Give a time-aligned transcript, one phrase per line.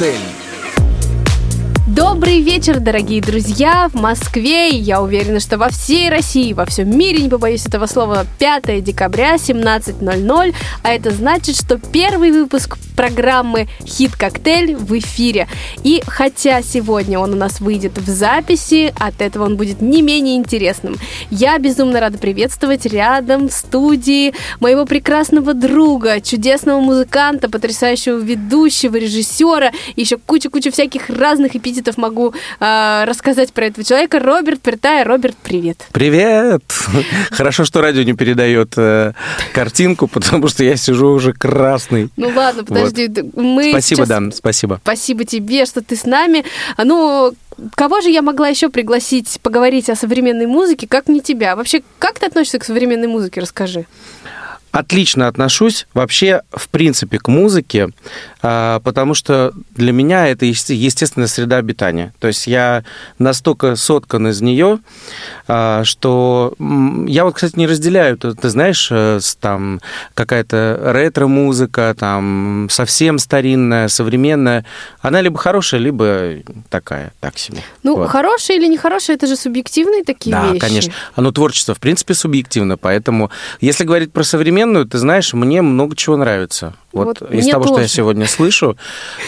[0.00, 0.39] коктейль.
[2.30, 3.88] Добрый вечер, дорогие друзья!
[3.92, 7.86] В Москве, и я уверена, что во всей России, во всем мире, не побоюсь этого
[7.86, 10.54] слова, 5 декабря, 17.00,
[10.84, 15.48] а это значит, что первый выпуск программы «Хит-коктейль» в эфире.
[15.82, 20.36] И хотя сегодня он у нас выйдет в записи, от этого он будет не менее
[20.36, 20.96] интересным.
[21.30, 29.72] Я безумно рада приветствовать рядом в студии моего прекрасного друга, чудесного музыканта, потрясающего ведущего, режиссера,
[29.96, 34.18] еще кучу-кучу всяких разных эпитетов эпитетов могу э, рассказать про этого человека.
[34.18, 35.04] Роберт Пертая.
[35.04, 35.86] Роберт, привет.
[35.92, 36.62] Привет!
[37.30, 39.12] Хорошо, что радио не передает э,
[39.52, 42.10] картинку, потому что я сижу уже красный.
[42.16, 43.08] Ну ладно, подожди.
[43.08, 43.36] Вот.
[43.36, 44.08] Мы спасибо, сейчас...
[44.08, 44.80] да, спасибо.
[44.82, 46.44] Спасибо тебе, что ты с нами.
[46.78, 47.32] Ну,
[47.74, 51.56] кого же я могла еще пригласить поговорить о современной музыке, как не тебя?
[51.56, 53.40] Вообще, как ты относишься к современной музыке?
[53.40, 53.86] Расскажи
[54.72, 57.88] отлично отношусь вообще, в принципе, к музыке,
[58.42, 62.12] а, потому что для меня это естественная среда обитания.
[62.20, 62.84] То есть я
[63.18, 64.78] настолько соткан из нее,
[65.48, 66.54] а, что
[67.06, 69.80] я вот, кстати, не разделяю, ты, ты знаешь, э, там
[70.14, 74.64] какая-то ретро-музыка, там совсем старинная, современная,
[75.00, 76.36] она либо хорошая, либо
[76.68, 77.58] такая, так себе.
[77.82, 78.08] Ну, вот.
[78.10, 80.60] хорошая или нехорошая, это же субъективные такие да, вещи.
[80.60, 80.92] Да, конечно.
[81.14, 84.22] Оно творчество, в принципе, субъективно, поэтому если говорить про
[84.60, 86.74] современную, ты знаешь, мне много чего нравится.
[86.92, 87.74] Вот, вот из того, тоже.
[87.74, 88.76] что я сегодня слышу.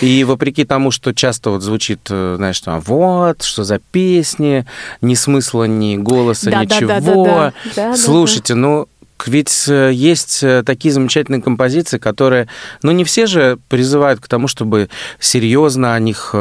[0.00, 4.66] И вопреки тому, что часто вот звучит, э, знаешь, там, вот, что за песни,
[5.00, 6.88] ни смысла, ни голоса, да, ничего.
[6.88, 7.96] Да, да, да, да.
[7.96, 8.88] Слушайте, ну,
[9.24, 12.48] ведь э, есть э, такие замечательные композиции, которые,
[12.82, 14.88] ну, не все же призывают к тому, чтобы
[15.20, 16.34] серьезно о них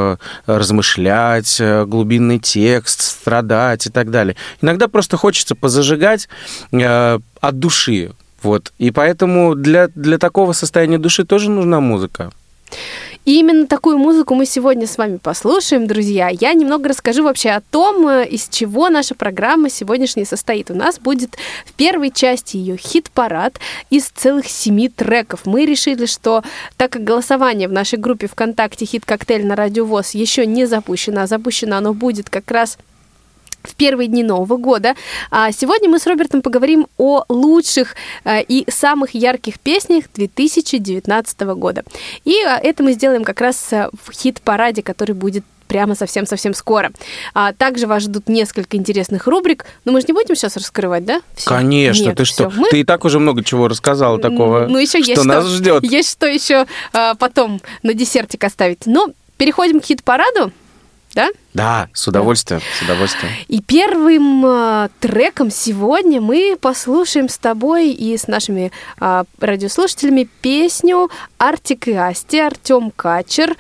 [0.47, 4.36] размышлять, глубинный текст, страдать и так далее.
[4.62, 6.28] Иногда просто хочется позажигать
[6.72, 8.12] от души,
[8.44, 8.74] вот.
[8.78, 12.31] И поэтому для, для такого состояния души тоже нужна музыка.
[13.24, 16.29] И именно такую музыку мы сегодня с вами послушаем, друзья.
[16.29, 20.72] Я немного расскажу вообще о том, э, из чего наша программа сегодняшняя состоит.
[20.72, 23.59] У нас будет в первой части ее хит-парад
[23.91, 25.41] из целых семи треков.
[25.46, 26.44] Мы решили, что
[26.78, 31.78] так как голосование в нашей группе ВКонтакте «Хит-коктейль» на Радиовоз еще не запущено, а запущено
[31.78, 32.80] оно будет как раз
[33.64, 34.96] в первые дни Нового года.
[35.30, 41.84] А сегодня мы с Робертом поговорим о лучших э, и самых ярких песнях 2019 года.
[42.26, 46.92] И э, это мы сделаем как раз э, в хит-параде, который будет прямо совсем-совсем скоро.
[47.34, 51.22] А также вас ждут несколько интересных рубрик, но мы же не будем сейчас раскрывать, да?
[51.34, 51.50] Все?
[51.50, 52.50] Конечно, Нет, ты что?
[52.50, 52.68] Мы...
[52.70, 55.84] Ты и так уже много чего рассказала такого, ну, еще что есть нас что, ждет.
[55.90, 58.86] Есть что еще а, потом на десертик оставить.
[58.86, 60.52] Но переходим к хит-параду
[61.14, 61.30] да?
[61.54, 62.80] Да, с удовольствием, да.
[62.80, 63.34] с удовольствием.
[63.48, 71.10] И первым э, треком сегодня мы послушаем с тобой и с нашими э, радиослушателями песню
[71.38, 73.56] Артик и Асти, Артем Качер,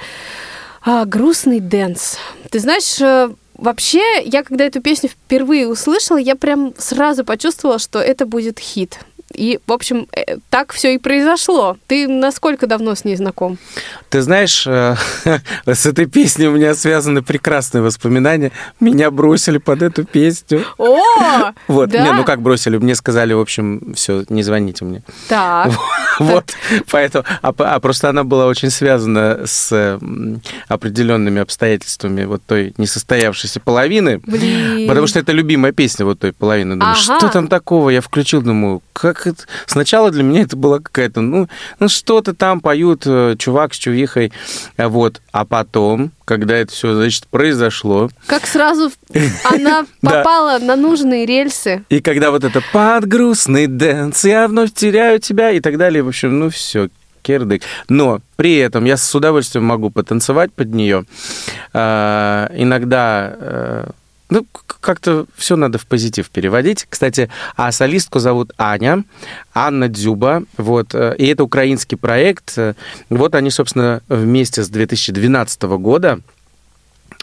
[0.85, 2.17] э, «Грустный дэнс».
[2.49, 7.99] Ты знаешь, э, вообще, я когда эту песню впервые услышала, я прям сразу почувствовала, что
[7.99, 8.99] это будет хит.
[9.33, 11.77] И, в общем, э, так все и произошло.
[11.87, 13.57] Ты насколько давно с ней знаком?
[14.09, 14.95] Ты знаешь, э,
[15.65, 18.51] с этой песней у меня связаны прекрасные воспоминания.
[18.79, 20.63] Меня бросили под эту песню.
[20.77, 20.99] О!
[21.67, 22.03] Вот, да?
[22.03, 22.77] не, ну как бросили?
[22.77, 25.03] Мне сказали, в общем, все, не звоните мне.
[25.27, 25.71] Так.
[26.19, 26.53] Вот,
[26.91, 29.99] поэтому, а, а просто она была очень связана с
[30.67, 34.19] определенными обстоятельствами вот той несостоявшейся половины.
[34.25, 34.87] Блин.
[34.87, 36.75] Потому что это любимая песня вот той половины.
[36.75, 36.99] Думаю, ага.
[36.99, 37.89] что там такого?
[37.89, 39.43] Я включил, думаю, как это...
[39.65, 41.47] Сначала для меня это была какая-то, ну,
[41.79, 44.31] ну что-то там поют э, чувак с чувихой,
[44.77, 45.21] вот.
[45.31, 48.09] А потом, когда это все, значит, произошло...
[48.27, 48.91] Как сразу
[49.43, 51.83] она попала на нужные рельсы.
[51.89, 56.07] И когда вот это «под грустный дэнс, я вновь теряю тебя» и так далее, в
[56.07, 56.89] общем, ну все,
[57.21, 57.63] кирдык.
[57.89, 61.05] Но при этом я с удовольствием могу потанцевать под нее.
[61.73, 63.89] А, иногда э,
[64.31, 64.47] ну,
[64.79, 66.87] как-то все надо в позитив переводить.
[66.89, 69.03] Кстати, а солистку зовут Аня,
[69.53, 70.43] Анна Дзюба.
[70.57, 72.57] Вот, э, и это украинский проект.
[73.09, 76.21] Вот они, собственно, вместе с 2012 года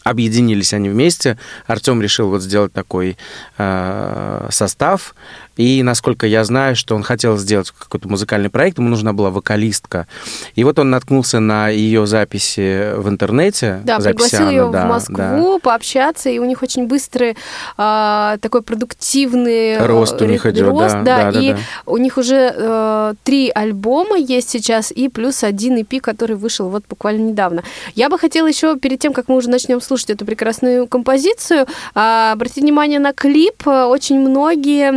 [0.09, 1.39] объединились они вместе.
[1.67, 3.17] Артем решил вот сделать такой
[3.59, 5.15] э, состав.
[5.59, 10.07] И, насколько я знаю, что он хотел сделать какой-то музыкальный проект, ему нужна была вокалистка.
[10.55, 13.81] И вот он наткнулся на ее записи в интернете.
[13.85, 15.59] Да, пригласил Анны, ее да, в Москву да.
[15.59, 17.37] пообщаться, и у них очень быстрый
[17.77, 22.19] э, такой продуктивный рост у них идет, рост, да, да, да, и да, у них
[22.19, 27.65] уже э, три альбома есть сейчас, и плюс один EP, который вышел вот буквально недавно.
[27.97, 31.67] Я бы хотела еще перед тем, как мы уже начнем слушать послушать эту прекрасную композицию.
[31.95, 33.67] А, обратите внимание на клип.
[33.67, 34.91] Очень многие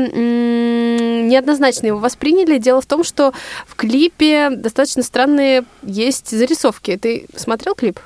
[1.27, 2.57] неоднозначно его восприняли.
[2.57, 3.33] Дело в том, что
[3.67, 6.97] в клипе достаточно странные есть зарисовки.
[6.97, 7.99] Ты смотрел клип?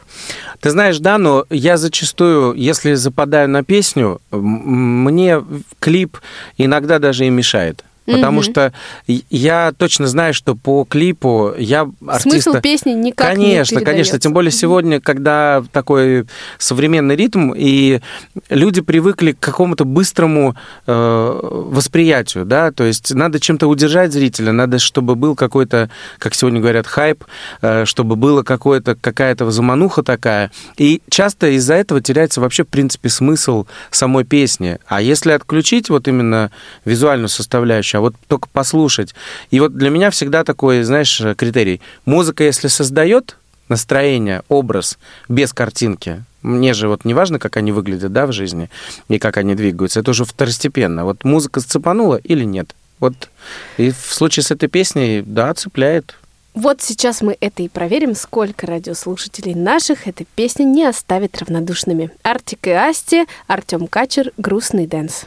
[0.61, 5.43] Ты знаешь, да, но я зачастую, если западаю на песню, мне
[5.79, 6.17] клип
[6.57, 7.83] иногда даже и мешает.
[8.05, 8.43] Потому угу.
[8.43, 8.73] что
[9.07, 12.29] я точно знаю, что по клипу я артиста...
[12.29, 14.19] Смысл песни никак Конечно, не конечно.
[14.19, 16.25] Тем более сегодня, когда такой
[16.57, 18.01] современный ритм, и
[18.49, 20.55] люди привыкли к какому-то быстрому
[20.85, 26.61] э, восприятию, да, то есть надо чем-то удержать зрителя, надо, чтобы был какой-то, как сегодня
[26.61, 27.23] говорят, хайп,
[27.61, 30.51] э, чтобы было какое-то, какая-то замануха такая.
[30.77, 34.77] И часто из-за этого теряется вообще, в принципе, смысл самой песни.
[34.87, 36.51] А если отключить вот именно
[36.85, 39.15] визуальную составляющую, а вот только послушать.
[39.51, 41.81] И вот для меня всегда такой, знаешь, критерий.
[42.05, 43.37] Музыка, если создает
[43.69, 44.97] настроение, образ
[45.27, 48.69] без картинки, мне же вот не важно, как они выглядят, да, в жизни,
[49.09, 51.03] и как они двигаются, это уже второстепенно.
[51.03, 52.75] Вот музыка сцепанула или нет?
[52.99, 53.29] Вот
[53.77, 56.15] и в случае с этой песней, да, цепляет.
[56.53, 62.11] Вот сейчас мы это и проверим, сколько радиослушателей наших эта песня не оставит равнодушными.
[62.23, 65.25] Артик и Асти, Артем Качер, «Грустный дэнс».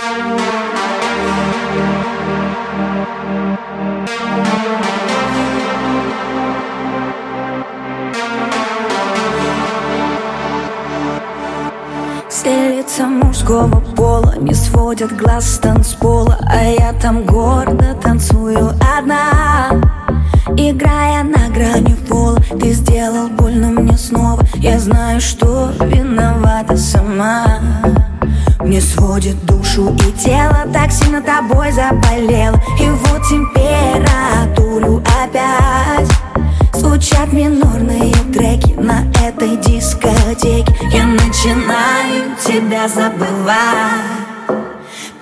[0.00, 0.06] Все
[12.78, 19.72] лица мужского пола не сводят глаз с танцпола А я там гордо танцую одна
[20.56, 24.42] Играя на грани пола Ты сделал больно мне снова.
[24.56, 27.60] Я знаю, что виновата сама.
[28.60, 32.60] Мне сводит душу и тело Так сильно тобой заболело.
[32.80, 36.08] И вот температуру опять
[36.74, 40.74] Звучат минорные треки на этой дискотеке.
[40.92, 44.39] Я начинаю тебя забывать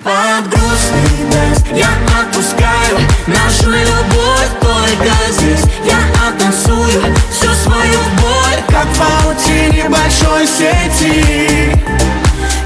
[0.03, 1.89] под грустный дэнс Я
[2.21, 2.97] отпускаю
[3.27, 5.65] нашу любовь только здесь.
[5.85, 11.75] Я оттанцую всю свою боль Как в паутине большой сети.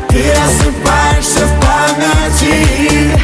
[0.10, 3.20] Ты рассыпаешься в памяти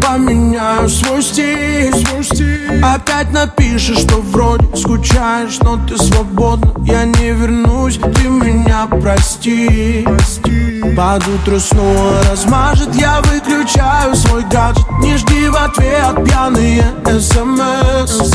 [0.00, 7.32] поменяю свой стиль, свой стиль Опять напишешь, что вроде скучаешь, но ты свободна Я не
[7.32, 10.82] вернусь, ты меня прости, прости.
[10.96, 14.84] Под утро снова размажет, я выключаю свой гаджет.
[15.00, 16.84] Не жди в ответ пьяные
[17.20, 18.32] смс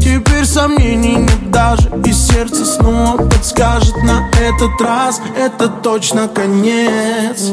[0.00, 5.20] Теперь сомнений нет даже И сердце снова подскажет на этот раз.
[5.36, 7.50] Это точно конец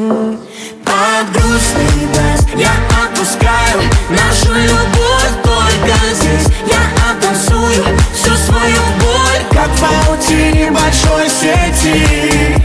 [0.85, 2.71] Под грустный дождь я
[3.03, 6.47] отпускаю Нашу любовь только здесь.
[6.65, 7.83] Я оттанцую
[8.13, 12.55] всю свою боль Как в паутине большой сети.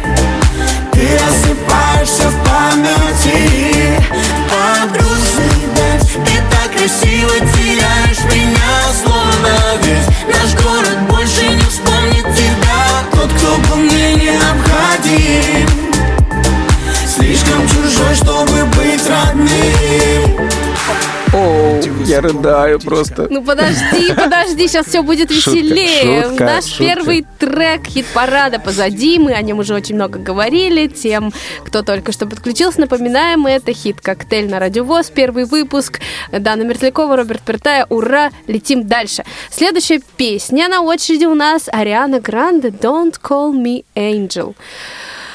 [0.93, 4.01] Ты рассыпаешься в памяти.
[4.51, 7.58] Под грустный дождь Ты так красиво
[22.09, 23.27] я рыдаю просто.
[23.31, 26.25] Ну подожди, подожди, сейчас все будет веселее.
[26.25, 26.85] шутка, Наш шутка.
[26.85, 30.87] первый трек хит-парада позади, мы о нем уже очень много говорили.
[30.89, 31.33] Тем,
[31.65, 36.01] кто только что подключился, напоминаем, это хит «Коктейль на радиовоз», первый выпуск.
[36.33, 39.25] Дана Мерзлякова, Роберт Пертая, ура, летим дальше.
[39.51, 44.55] Следующая песня на очереди у нас Ариана Гранде «Don't Call Me Angel».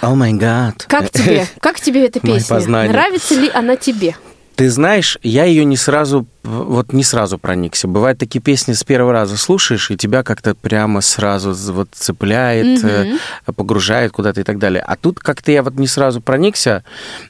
[0.01, 0.85] О май гад.
[0.89, 1.47] Как тебе?
[1.61, 2.59] Как тебе эта песня?
[2.59, 4.15] Нравится ли она тебе?
[4.55, 7.87] Ты знаешь, я ее не сразу, вот не сразу проникся.
[7.87, 13.17] Бывают такие песни с первого раза слушаешь, и тебя как-то прямо сразу вот цепляет, э,
[13.55, 14.83] погружает куда-то и так далее.
[14.85, 16.83] А тут как-то я вот не сразу проникся,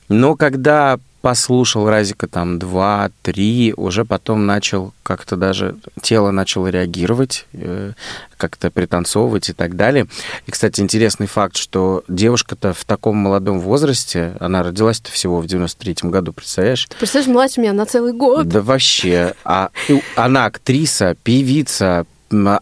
[0.09, 7.45] но когда послушал разика там два, три, уже потом начал как-то даже тело начало реагировать,
[7.53, 7.93] э,
[8.35, 10.07] как-то пританцовывать и так далее.
[10.47, 16.11] И, кстати, интересный факт, что девушка-то в таком молодом возрасте, она родилась-то всего в 93-м
[16.11, 16.87] году, представляешь?
[16.89, 18.45] Ты представляешь, младше меня на целый год.
[18.49, 19.33] Да вообще.
[19.45, 19.69] А
[20.17, 22.05] она актриса, певица,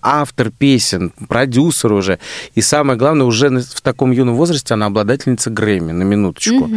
[0.01, 2.19] автор песен, продюсер уже.
[2.55, 6.69] И самое главное, уже в таком юном возрасте она обладательница Грэмми, на минуточку.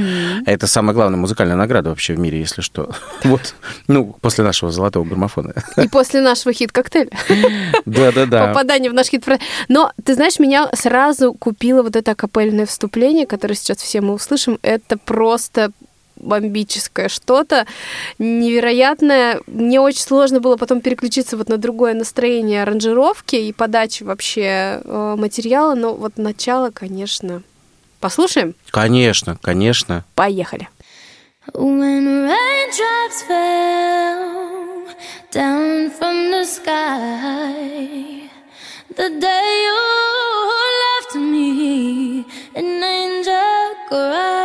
[0.46, 2.90] Это самая главная музыкальная награда вообще в мире, если что.
[3.24, 3.54] Вот,
[3.88, 5.54] ну, после нашего золотого граммофона.
[5.76, 7.10] И после нашего хит-коктейля.
[7.86, 8.48] Да-да-да.
[8.48, 9.24] Попадание в наш хит
[9.68, 14.58] Но, ты знаешь, меня сразу купило вот это акапельное вступление, которое сейчас все мы услышим.
[14.62, 15.72] Это просто
[16.16, 17.66] бомбическое что-то
[18.18, 19.40] невероятное.
[19.46, 25.14] Мне очень сложно было потом переключиться вот на другое настроение аранжировки и подачи вообще э,
[25.18, 27.42] материала, но вот начало, конечно.
[28.00, 28.54] Послушаем?
[28.70, 30.04] Конечно, конечно.
[30.14, 30.68] Поехали.
[31.52, 34.88] When raindrops fell
[35.30, 38.30] down from the sky,
[38.96, 39.80] the day you
[40.84, 44.43] left me, an angel cried.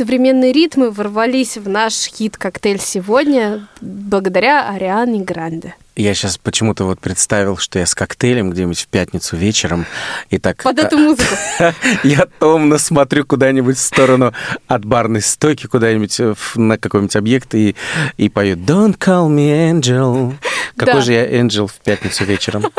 [0.00, 5.74] Современные ритмы ворвались в наш хит-коктейль сегодня благодаря Ариане Гранде.
[5.94, 9.84] Я сейчас почему-то вот представил, что я с коктейлем где-нибудь в пятницу вечером,
[10.30, 10.62] и так...
[10.62, 11.34] Под эту музыку.
[12.02, 14.32] Я томно смотрю куда-нибудь в сторону
[14.66, 17.76] от барной стойки, куда-нибудь э, на какой-нибудь объект и,
[18.16, 20.32] и пою «Don't call me angel».
[20.80, 21.00] Какой Да.
[21.02, 22.64] же я angel в пятницу вечером?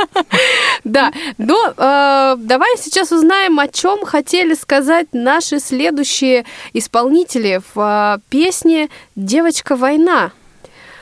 [0.84, 6.44] Да, но э, давай сейчас узнаем, о чем хотели сказать наши следующие
[6.74, 10.32] исполнители в э, песне «Девочка война».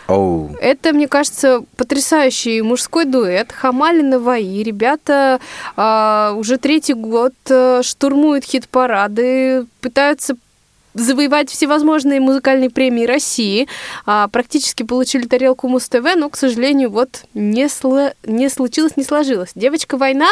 [0.09, 0.53] Оу.
[0.59, 4.63] Это, мне кажется, потрясающий мужской дуэт Хамалина Ваи.
[4.63, 5.39] Ребята
[5.77, 10.35] а, уже третий год а, штурмуют хит-парады, пытаются
[10.99, 13.67] завоевать всевозможные музыкальные премии России.
[14.05, 19.49] А, практически получили тарелку Муз-ТВ, но, к сожалению, вот не, сло- не случилось, не сложилось.
[19.55, 20.29] «Девочка война»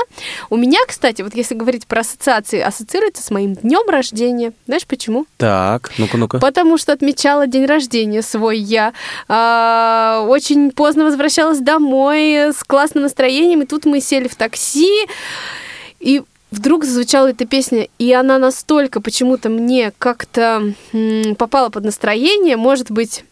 [0.50, 4.54] у меня, кстати, вот если говорить про ассоциации, ассоциируется с моим днем рождения.
[4.66, 5.26] Знаешь почему?
[5.38, 6.40] Так, ну-ка, ну-ка.
[6.40, 8.94] Потому что отмечала день рождения свой я.
[9.28, 15.06] А, очень поздно возвращалась домой с классным настроением, и тут мы сели в такси,
[16.00, 16.22] и
[16.52, 20.74] вдруг зазвучала эта песня, и она настолько почему-то мне как-то
[21.38, 23.24] попала под настроение, может быть,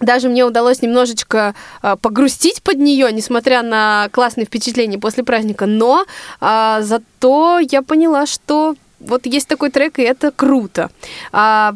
[0.00, 6.06] даже мне удалось немножечко а, погрустить под нее, несмотря на классные впечатления после праздника, но
[6.40, 10.90] а, зато я поняла, что вот есть такой трек, и это круто.
[11.32, 11.74] А,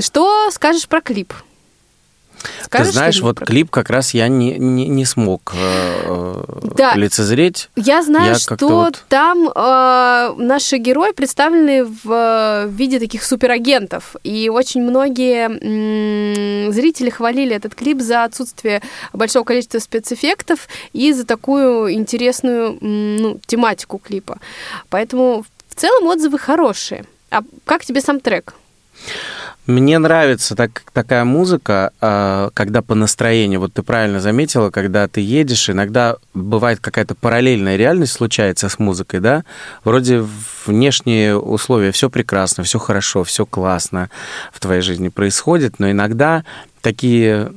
[0.00, 1.32] что скажешь про клип?
[2.70, 6.44] Ты знаешь, вот про клип как раз я не, не, не смог э,
[6.76, 6.94] Да.
[6.94, 7.68] лицезреть.
[7.76, 14.16] Я знаю, Я что вот- там э, наши герои представлены в э, виде таких суперагентов.
[14.22, 15.48] И очень многие
[16.70, 23.98] зрители хвалили этот клип за отсутствие большого количества спецэффектов и за такую интересную ну, тематику
[23.98, 24.38] клипа.
[24.90, 27.04] Поэтому в целом отзывы хорошие.
[27.30, 28.54] А как тебе сам трек?
[29.68, 35.20] Мне нравится так, такая музыка, а, когда по настроению, вот ты правильно заметила, когда ты
[35.20, 39.44] едешь, иногда бывает какая-то параллельная реальность случается с музыкой, да?
[39.84, 40.24] Вроде
[40.64, 44.08] внешние условия, все прекрасно, все хорошо, все классно
[44.54, 46.44] в твоей жизни происходит, но иногда
[46.80, 47.52] такие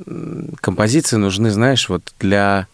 [0.60, 2.66] композиции нужны, знаешь, вот для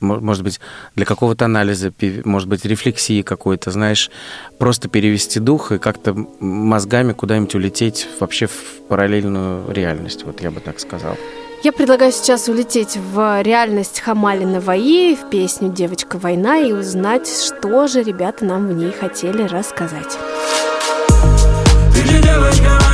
[0.00, 0.60] может быть,
[0.94, 1.92] для какого-то анализа,
[2.24, 4.10] может быть, рефлексии какой-то, знаешь,
[4.58, 10.60] просто перевести дух и как-то мозгами куда-нибудь улететь вообще в параллельную реальность, вот я бы
[10.60, 11.16] так сказал.
[11.64, 17.88] Я предлагаю сейчас улететь в реальность Хамалина Ваи, в песню «Девочка война» и узнать, что
[17.88, 20.16] же ребята нам в ней хотели рассказать.
[21.92, 22.87] Ты же девочка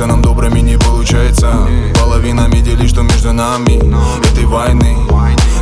[0.00, 1.68] ссориться, нам добрыми не получается.
[1.94, 3.78] Половинами делить, что между нами
[4.32, 4.96] этой войны.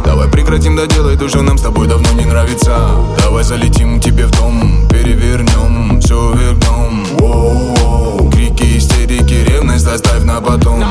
[0.05, 2.79] Давай прекратим доделать то, что нам с тобой давно не нравится
[3.19, 10.83] Давай залетим тебе в дом, перевернем все вверх дном Крики, истерики, ревность оставь на потом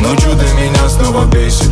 [0.00, 1.68] Ну чё ты меня снова бесишь?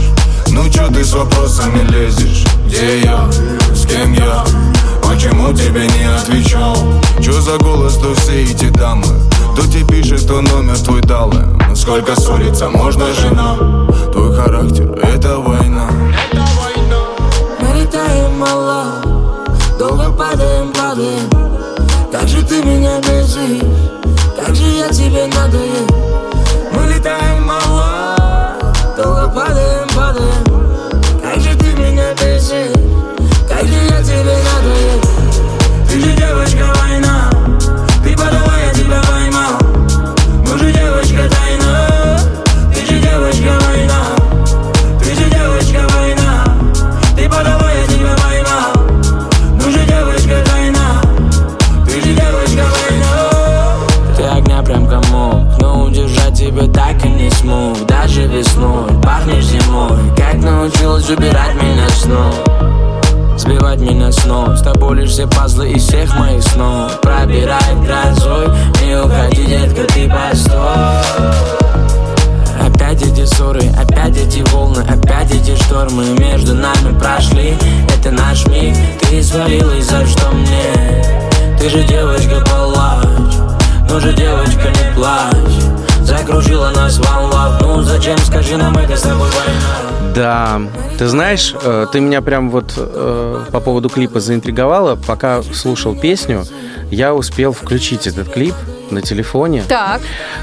[0.48, 2.44] Ну чё ты с вопросами лезешь?
[2.66, 3.28] Где я?
[3.74, 4.44] С кем я?
[5.08, 6.76] Почему тебе не отвечал?
[7.20, 9.06] Чё за голос, то все эти дамы?
[9.54, 11.32] Кто тебе пишет, кто номер твой дал?
[11.74, 13.56] Сколько ссориться можно, жена?
[14.12, 15.88] Твой характер— это война.
[17.60, 19.02] Мы летаем мало.
[19.78, 21.30] Долго падаем, падаем.
[22.12, 23.62] Как же ты меня бесишь.
[24.38, 25.86] Как же я тебе надоел
[26.72, 27.67] Мы летаем мало
[90.98, 94.96] ты знаешь, э, ты меня прям вот э, по поводу клипа заинтриговала.
[94.96, 96.44] Пока слушал песню,
[96.90, 98.54] я успел включить этот клип
[98.90, 99.62] на телефоне.
[99.68, 100.00] Так.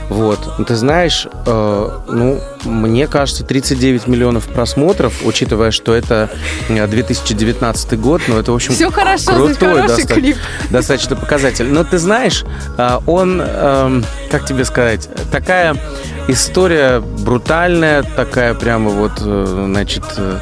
[0.10, 0.39] Вот.
[0.68, 6.30] Ты знаешь, э, ну, мне кажется, 39 миллионов просмотров, учитывая, что это
[6.70, 10.38] э, 2019 год, но это, в общем, Все хорошо, крутой доста- клип.
[10.70, 11.65] достаточно показатель.
[11.65, 12.46] Но ты знаешь,
[13.06, 15.76] он, э, как тебе сказать, такая
[16.28, 20.40] история брутальная, такая прямо вот, э, значит, э,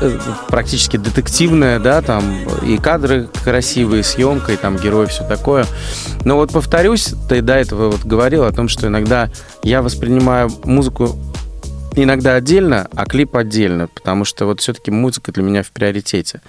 [0.00, 2.24] э, практически детективная, да, там
[2.62, 5.66] и кадры красивые, съемка, и там герой, все такое.
[6.24, 9.30] Но вот повторюсь, ты до этого вот говорил о том, что иногда
[9.62, 11.18] я воспринимаю музыку
[11.94, 16.40] иногда отдельно, а клип отдельно, потому что вот все-таки музыка для меня в приоритете.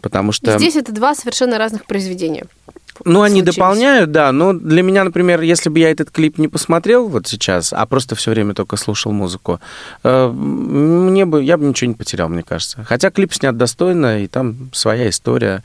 [0.00, 0.58] Потому что...
[0.58, 2.46] Здесь это два совершенно разных произведения.
[3.04, 7.08] Ну, они дополняют, да, но для меня, например, если бы я этот клип не посмотрел
[7.08, 9.60] вот сейчас, а просто все время только слушал музыку,
[10.02, 12.84] э, мне бы, я бы ничего не потерял, мне кажется.
[12.84, 15.62] Хотя клип снят достойно, и там своя история,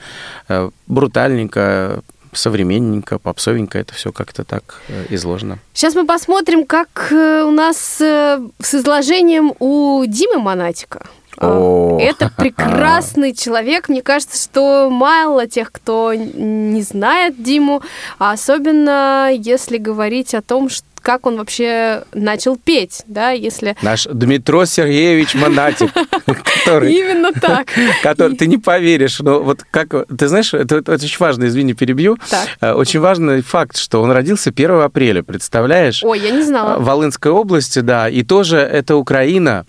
[0.49, 2.01] э, брутальненько,
[2.33, 5.59] современненько, попсовенько, это все как-то так э, изложено.
[5.73, 11.05] Сейчас мы посмотрим, как у нас с изложением у Димы Монатика.
[11.37, 11.99] А, О.
[11.99, 13.89] Это прекрасный человек.
[13.89, 17.81] Мне кажется, что мало тех, кто не знает Диму,
[18.19, 23.75] а особенно если говорить о том, что как он вообще начал петь, да, если...
[23.81, 25.91] Наш Дмитро Сергеевич Монатик,
[26.25, 26.93] который...
[26.93, 27.67] Именно так.
[28.03, 32.17] который ты не поверишь, но вот как ты знаешь, это, это очень важно, извини, перебью.
[32.29, 32.47] Так.
[32.61, 36.03] Э, Очень важный факт, что он родился 1 апреля, представляешь?
[36.03, 36.79] Ой, я не В знала.
[36.79, 39.65] Волынской области, да, и тоже это Украина.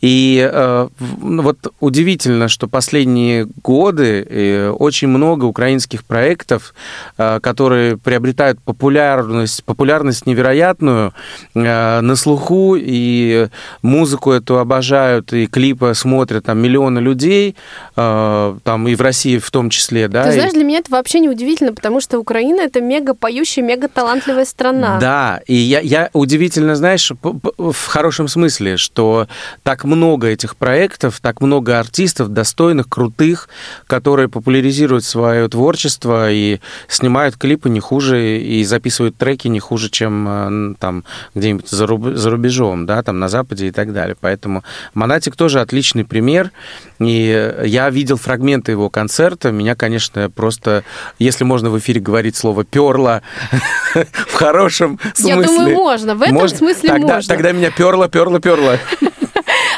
[0.00, 6.74] И э, в- вот удивительно, что последние годы э, очень много украинских проектов,
[7.16, 11.12] э, которые приобретают популярность, популярность невероятную, невероятную,
[11.54, 13.48] э, на слуху, и
[13.82, 17.56] музыку эту обожают, и клипы смотрят там миллионы людей,
[17.96, 20.24] э, там и в России в том числе, да.
[20.24, 20.54] Ты знаешь, и...
[20.54, 24.98] для меня это вообще не удивительно, потому что Украина это мега поющая, мега талантливая страна.
[25.00, 29.26] Да, и я, я удивительно, знаешь, в хорошем смысле, что
[29.62, 33.48] так много этих проектов, так много артистов достойных, крутых,
[33.86, 40.28] которые популяризируют свое творчество и снимают клипы не хуже и записывают треки не хуже, чем
[40.28, 40.48] э,
[40.78, 44.16] там где-нибудь за, руб, за рубежом, да, там на Западе и так далее.
[44.20, 46.50] Поэтому Монатик тоже отличный пример.
[46.98, 49.52] И я видел фрагменты его концерта.
[49.52, 50.84] Меня, конечно, просто,
[51.18, 53.22] если можно в эфире говорить слово «перло»,
[53.94, 55.28] в хорошем смысле.
[55.28, 56.14] Я думаю, можно.
[56.14, 57.22] В этом смысле можно.
[57.22, 58.78] Тогда меня перло, перло, перло.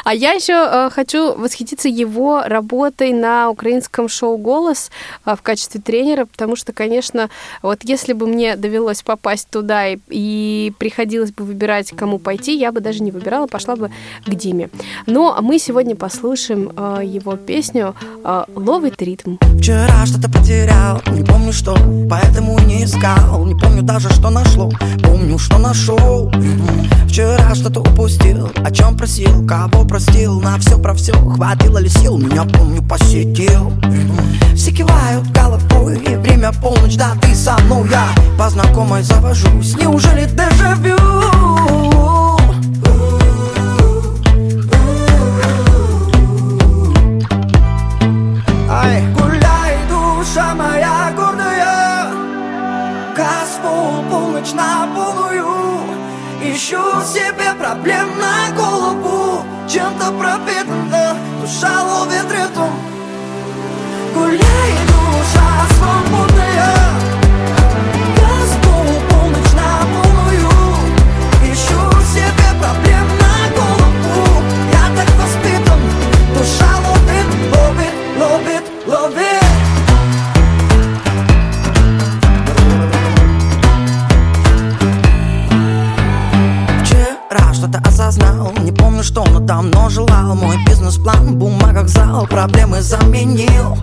[0.03, 4.91] А я еще э, хочу восхититься его работой на украинском шоу «Голос»
[5.25, 7.29] э, в качестве тренера, потому что, конечно,
[7.61, 12.71] вот если бы мне довелось попасть туда и, и приходилось бы выбирать, кому пойти, я
[12.71, 13.91] бы даже не выбирала, пошла бы
[14.25, 14.69] к Диме.
[15.05, 19.37] Но мы сегодня послушаем э, его песню э, «Ловит ритм».
[19.59, 21.75] Вчера что-то потерял, не помню что,
[22.09, 24.71] поэтому не искал, не помню даже что нашло,
[25.03, 26.31] помню, что нашел.
[27.07, 32.17] Вчера что-то упустил, о чем просил, кого простил На все про все, хватило ли сил
[32.17, 33.73] Меня, помню, посетил.
[34.55, 39.75] Все кивают головой Время полночь, да, ты со мной Я по знакомой завожусь.
[39.75, 40.97] Неужели дежавю?
[48.69, 52.07] Ай, гуляй, душа моя гордая
[53.17, 53.59] Газ
[54.09, 55.81] полночь на полную
[56.41, 59.10] Ищу себе проблем на голову
[59.71, 62.71] Чем-то пропитана Душа ловит ритм.
[64.13, 66.75] Гуляй, душа свободная.
[68.17, 69.11] Газпол,
[89.01, 93.77] помню что, но давно желал Мой бизнес-план в бумагах зал Проблемы заменил.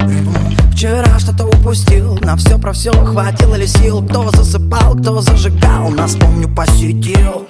[0.73, 4.03] Вчера что-то упустил На все про все хватило ли сил?
[4.03, 7.47] Кто засыпал, кто зажигал Нас, помню, посетил.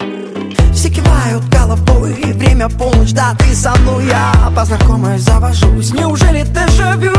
[0.72, 4.06] Все кивают головой Время полночь, да, ты со мной.
[4.06, 5.92] Я по знакомой завожусь.
[5.92, 7.17] Неужели дежавю?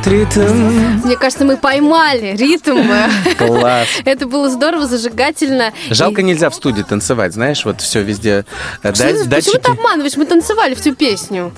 [0.00, 1.04] Ловит ритм.
[1.04, 2.78] Мне кажется, мы поймали ритм.
[3.38, 3.88] Класс.
[4.04, 5.72] Это было здорово, зажигательно.
[5.90, 6.24] Жалко, и...
[6.24, 8.44] нельзя в студии танцевать, знаешь, вот все везде.
[8.82, 10.16] Э, Почему, Почему ты обманываешь?
[10.16, 11.52] Мы танцевали всю песню.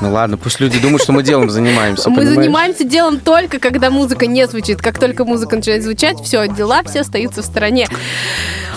[0.00, 2.08] Ну ладно, пусть люди думают, что мы делом занимаемся.
[2.08, 4.80] Мы занимаемся делом только, когда музыка не звучит.
[4.80, 7.88] Как только музыка начинает звучать, все, дела все остаются в стороне.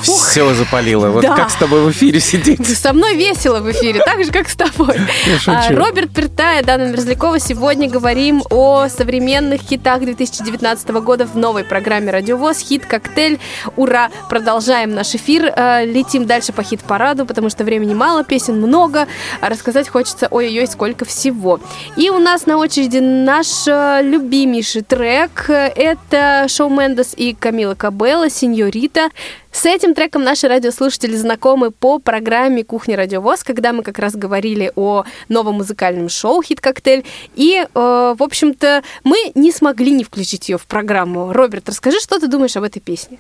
[0.02, 1.10] Все запалило.
[1.10, 1.36] Вот да.
[1.36, 2.66] как с тобой в эфире сидеть?
[2.78, 5.00] Со мной весело в эфире, так же, как с тобой.
[5.48, 7.40] А, Роберт Пертая, Дана Мерзлякова.
[7.40, 12.60] Сегодня говорим о современных хитах 2019 года в новой программе «Радиовоз».
[12.60, 13.40] Хит «Коктейль».
[13.76, 14.10] Ура!
[14.30, 15.52] Продолжаем наш эфир.
[15.56, 19.08] А, летим дальше по хит-параду, потому что времени мало, песен много.
[19.40, 21.60] А рассказать хочется ой-ой-ой, сколько всего.
[21.96, 25.50] И у нас на очереди наш э, любимейший трек.
[25.50, 29.10] Это Шоу Мендес и Камила Кабелла «Синьорита».
[29.52, 34.72] С этим треком наши радиослушатели знакомы по программе «Кухня Радиовоз», когда мы как раз говорили
[34.76, 37.04] о новом музыкальном шоу «Хит-коктейль».
[37.36, 41.34] И, э, в общем-то, мы не смогли не включить ее в программу.
[41.34, 43.20] Роберт, расскажи, что ты думаешь об этой песне?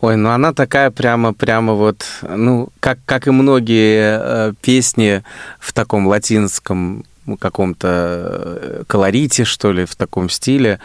[0.00, 5.22] Ой, ну она такая прямо, прямо вот, ну, как, как и многие э, песни
[5.58, 7.04] в таком латинском
[7.38, 10.80] каком-то э, колорите, что ли, в таком стиле,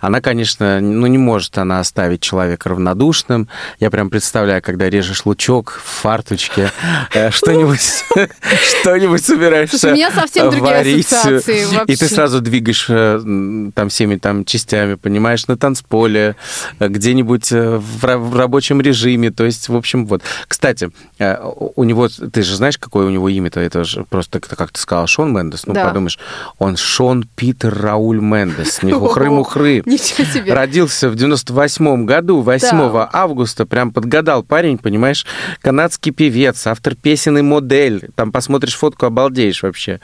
[0.00, 3.48] она, конечно, ну, не может она оставить человека равнодушным.
[3.80, 6.70] Я прям представляю, когда режешь лучок в фарточке,
[7.14, 7.80] э, что-нибудь
[8.80, 14.16] что-нибудь собираешься у меня совсем другие варить, ассоциации И ты сразу двигаешь э, там всеми
[14.16, 16.36] там частями, понимаешь, на танцполе,
[16.78, 19.30] э, где-нибудь э, в ра- в рабочем режиме.
[19.30, 20.22] То есть, в общем, вот.
[20.46, 23.60] Кстати, э, у у него, ты же знаешь, какое у него имя-то?
[23.60, 25.64] Это же просто, как ты сказал, Шон Мендес.
[25.64, 25.88] Ну, Да.
[25.88, 26.18] подумаешь,
[26.58, 28.82] он Шон Питер Рауль Мендес.
[28.82, 29.82] Не хухры-мухры.
[29.86, 30.52] Ничего себе.
[30.52, 33.08] Родился в 98 году, 8 Да.
[33.12, 35.26] августа, прям подгадал парень, понимаешь,
[35.60, 38.10] канадский певец, автор песен и модель.
[38.14, 40.00] Там посмотришь фотку, обалдеешь вообще.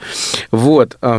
[0.51, 1.17] Вот, э,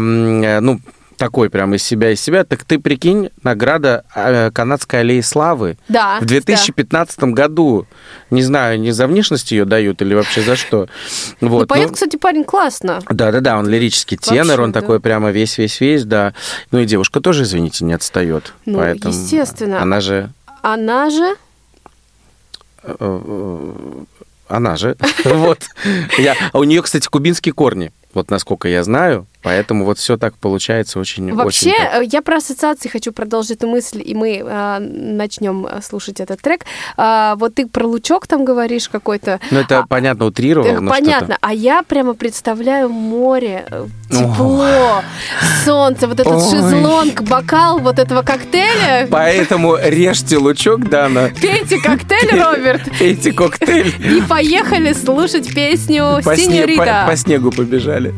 [0.60, 0.80] ну,
[1.16, 2.44] такой прям из себя, из себя.
[2.44, 7.86] Так ты прикинь, награда э, канадской аллеи славы Да, в 2015 году.
[8.30, 10.88] Не знаю, не за внешность ее дают или вообще за что.
[11.40, 13.00] Ну, Вот, поет, ну, кстати, парень классно.
[13.10, 14.80] да-да-да, он лирический тенор, Вообще, он да.
[14.80, 16.34] такой прямо весь-весь-весь, да.
[16.70, 18.52] Ну и девушка тоже, извините, не отстает.
[18.64, 19.80] Ну, поэтому естественно.
[19.82, 20.30] Она же...
[20.62, 21.34] Она же...
[22.82, 24.02] э,
[24.48, 24.96] Она же.
[25.24, 25.60] Вот.
[26.18, 27.92] Я, а у нее, кстати, кубинские корни.
[28.14, 29.26] Вот насколько я знаю.
[29.46, 31.32] Поэтому вот все так получается очень...
[31.32, 32.02] Вообще, очень так.
[32.02, 36.40] э, я про ассоциации хочу продолжить эту мысль, и мы э, начнем э, слушать этот
[36.40, 36.64] трек.
[36.96, 39.38] А, вот ты про лучок там говоришь какой-то.
[39.52, 41.38] Ну, это а, понятно, утрировал, э, но Понятно.
[41.40, 45.04] А я прямо представляю море, э, тепло,
[45.64, 46.50] солнце, вот этот Ой.
[46.50, 49.06] шезлонг, бокал вот этого коктейля.
[49.08, 51.30] Поэтому режьте лучок, Дана.
[51.40, 53.94] Пейте коктейль, Роберт, Пейте коктейль.
[54.00, 57.04] и поехали слушать песню «Синьорита».
[57.06, 58.12] по- снегу побежали.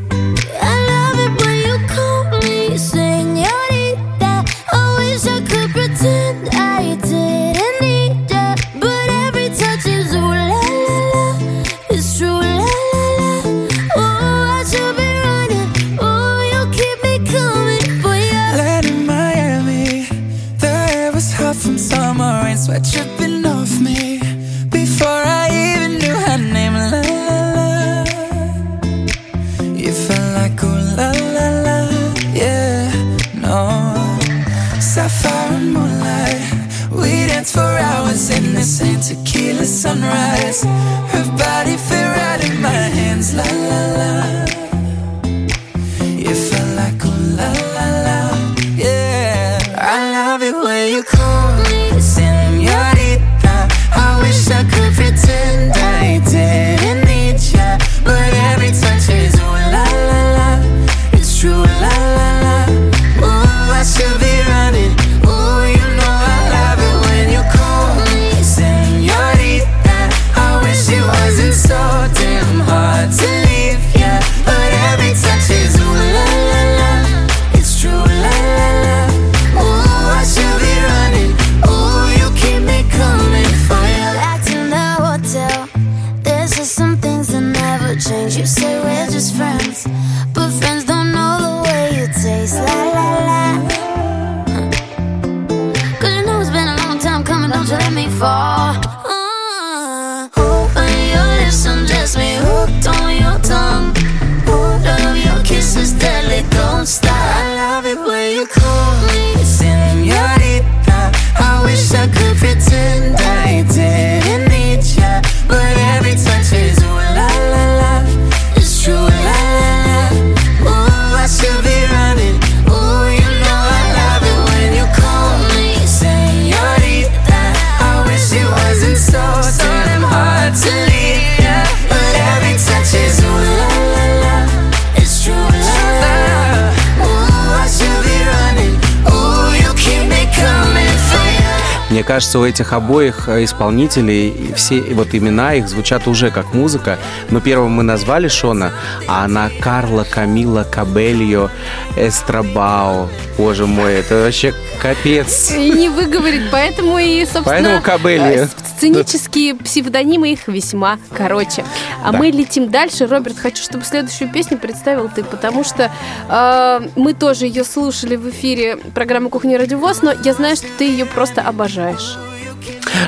[142.08, 146.98] Кажется, у этих обоих э, исполнителей все вот имена их звучат уже как музыка.
[147.28, 148.72] Но первым мы назвали Шона,
[149.06, 151.50] а она Карла Камила Кабельо
[151.98, 153.10] Эстрабао.
[153.36, 155.50] Боже мой, это вообще капец.
[155.50, 158.48] И не выговорить, поэтому и, собственно, Поэтому Кабелли.
[158.78, 161.64] Сценические псевдонимы их весьма короче.
[162.04, 162.18] А Да.
[162.18, 163.06] мы летим дальше.
[163.06, 165.90] Роберт, хочу, чтобы следующую песню представил ты, потому что
[166.28, 170.84] э, мы тоже ее слушали в эфире программы «Кухня Радиовоз», но я знаю, что ты
[170.84, 172.16] ее просто обожаешь.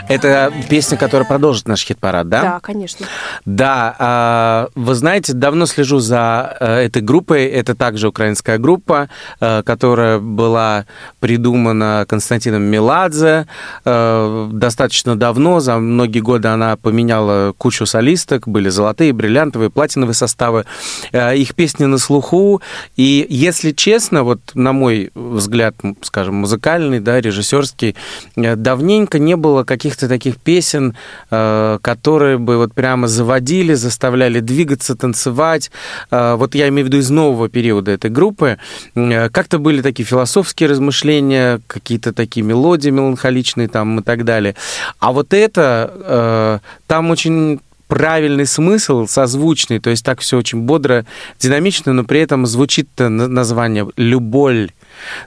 [0.08, 2.42] Это песня, которая продолжит наш хит-парад, да?
[2.42, 3.06] Да, конечно.
[3.44, 7.46] Да, а, вы знаете, давно слежу за э, этой группой.
[7.46, 9.08] Это также украинская группа,
[9.40, 10.86] э, которая была
[11.20, 13.46] придумана Константином Меладзе
[13.84, 15.60] э, достаточно давно.
[15.60, 18.48] За многие годы она поменяла кучу солисток.
[18.48, 20.64] Были золотые, бриллиантовые, платиновые составы.
[21.12, 22.62] Их песни на слуху.
[22.96, 27.96] И, если честно, вот на мой взгляд, скажем, музыкальный, да, режиссерский,
[28.36, 30.94] давненько не было каких-то таких песен,
[31.30, 35.70] которые бы вот прямо заводили, заставляли двигаться, танцевать.
[36.10, 38.58] А, вот я имею в виду из нового периода этой группы.
[38.94, 44.54] Как-то были такие философские размышления, какие-то такие мелодии меланхоличные там и так далее.
[44.98, 51.04] А вот это, э, там очень правильный смысл, созвучный, то есть так все очень бодро,
[51.38, 54.70] динамично, но при этом звучит название «Любовь».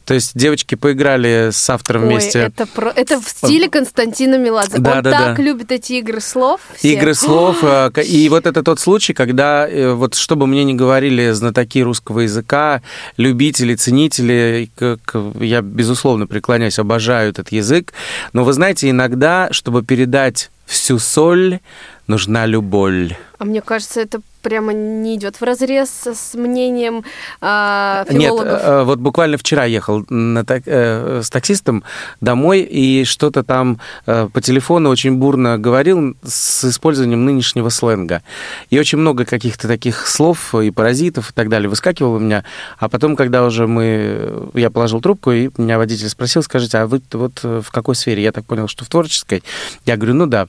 [0.06, 2.40] То есть девочки поиграли с автором Ой, вместе.
[2.40, 2.90] Это, про...
[2.92, 4.78] это в стиле Константина Меладзе.
[4.78, 5.44] Да, Он да, так да.
[5.44, 6.62] любит эти игры слов.
[6.76, 6.94] все.
[6.94, 7.58] Игры слов.
[7.64, 11.80] э, И вот это тот случай, когда, э, вот что бы мне ни говорили знатоки
[11.84, 12.82] русского языка,
[13.18, 17.94] любители, ценители, к- к- я, безусловно, преклоняюсь, обожаю этот язык,
[18.32, 21.60] но вы знаете, иногда, чтобы передать всю соль,
[22.08, 23.18] нужна любовь.
[23.38, 27.04] А мне кажется, это прямо не идет в разрез с мнением
[27.42, 28.62] Нет, филологов.
[28.62, 31.84] э, вот буквально вчера ехал на так- э, с таксистом
[32.22, 38.22] домой и что-то там э, по телефону очень бурно говорил с использованием нынешнего сленга.
[38.70, 42.44] И очень много каких-то таких слов и паразитов и так далее выскакивало у меня.
[42.80, 44.50] А потом, когда уже мы...
[44.54, 48.24] Я положил трубку, и меня водитель спросил, скажите, а вы вот э, в какой сфере?
[48.24, 49.44] Я так понял, что в творческой.
[49.86, 50.48] Я говорю, ну да.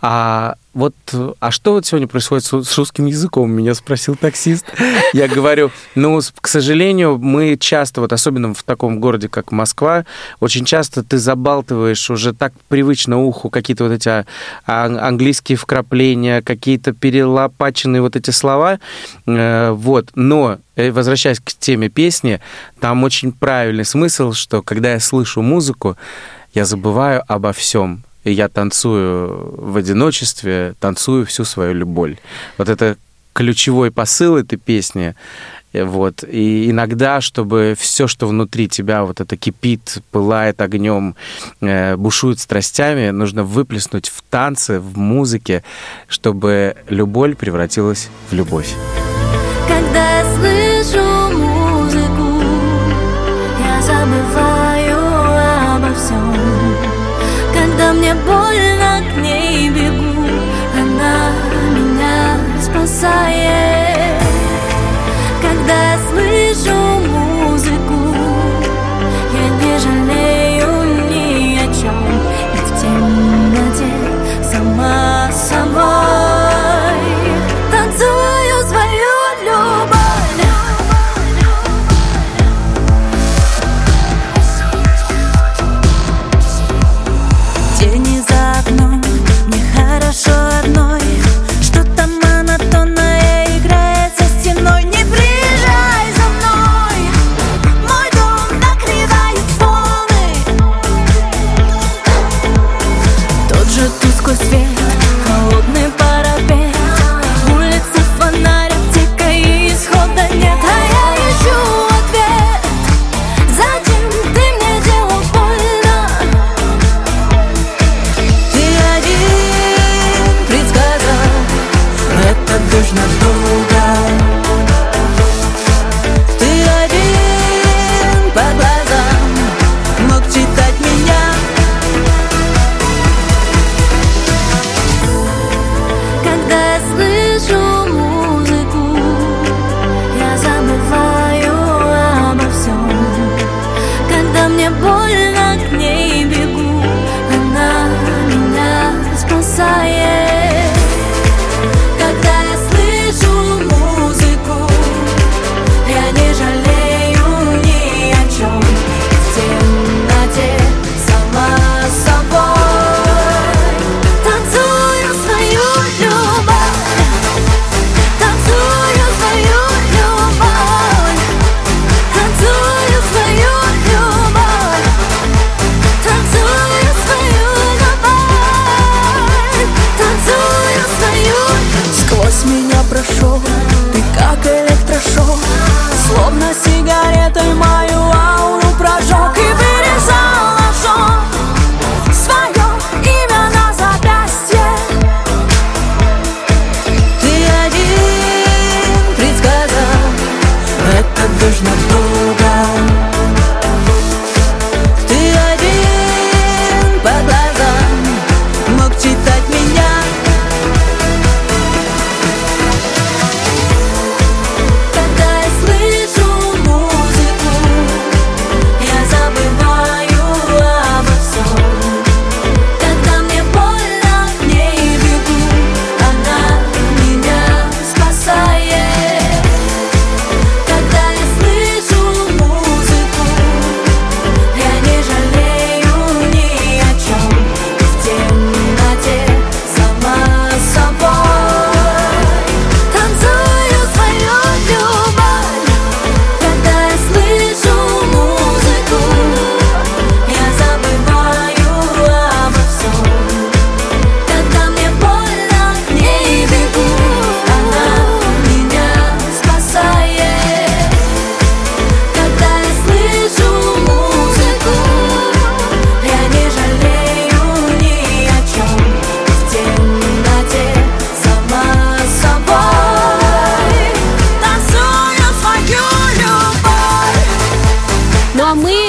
[0.00, 0.94] А вот,
[1.38, 3.50] а что вот сегодня происходит с русским языком?
[3.50, 4.66] Меня спросил таксист.
[5.12, 10.04] Я говорю, ну, к сожалению, мы часто, вот особенно в таком городе, как Москва,
[10.40, 14.24] очень часто ты забалтываешь уже так привычно уху какие-то вот эти а,
[14.66, 18.80] ан- английские вкрапления, какие-то перелопаченные вот эти слова.
[19.26, 22.40] Э, Вот, но э, возвращаясь к теме песни,
[22.80, 25.96] там очень правильный смысл, что когда я слышу музыку,
[26.52, 28.02] я забываю обо всем.
[28.24, 32.16] И я танцую в одиночестве, танцую всю свою любовь.
[32.58, 32.96] Вот это
[33.34, 35.14] ключевой посыл этой песни.
[35.72, 36.24] Э, Вот.
[36.24, 41.16] И иногда, чтобы все, что внутри тебя вот это кипит, пылает огнем,
[41.60, 45.62] э, бушует страстями, нужно выплеснуть в танце, в музыке,
[46.08, 48.74] чтобы любовь превратилась в любовь.
[57.84, 58.93] Когда мне больно,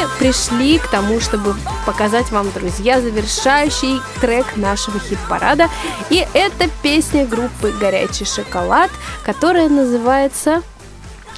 [0.08, 5.70] подошли к тому, чтобы показать вам, друзья, завершающий трек нашего хит-парада.
[6.10, 8.92] И это песня группы «Горячий шоколад»,
[9.26, 10.62] которая называется...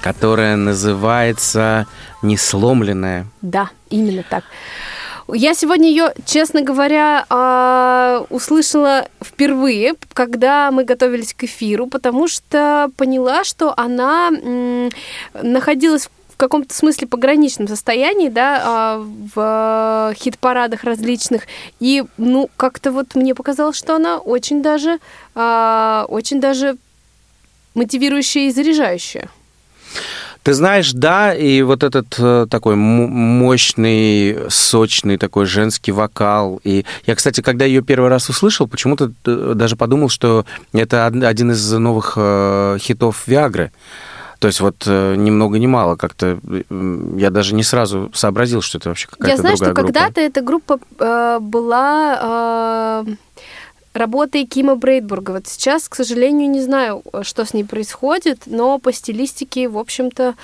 [0.01, 1.87] Которая называется
[2.21, 3.25] «Несломленная».
[3.41, 4.43] Да, именно так.
[5.33, 12.89] Я сегодня ее, честно говоря, а, услышала впервые, когда мы готовились к эфиру, потому что
[12.95, 14.31] поняла, что она
[15.33, 21.43] находилась в каком-то смысле пограничном состоянии, да, а, в хит-парадах различных.
[21.79, 24.99] И, ну, как-то вот мне показалось, что она очень даже,
[25.35, 26.77] а, очень даже
[27.73, 29.29] мотивирующая и заряжающая.
[30.47, 36.61] Ты знаешь, да, и вот этот э, такой мощный, сочный такой женский вокал.
[36.63, 41.51] И я, кстати, когда ее первый раз услышал, почему-то э, даже подумал, что это один
[41.51, 43.73] из новых э, хитов Виагры.
[44.39, 46.39] То есть вот ни много ни мало как-то
[47.17, 49.63] я даже не сразу сообразил, что это вообще какая-то другая группа.
[49.63, 53.15] Я знаю, что когда-то эта группа э, была э,
[53.93, 55.31] работой Кима Брейдбурга.
[55.31, 60.35] Вот сейчас, к сожалению, не знаю, что с ней происходит, но по стилистике, в общем-то...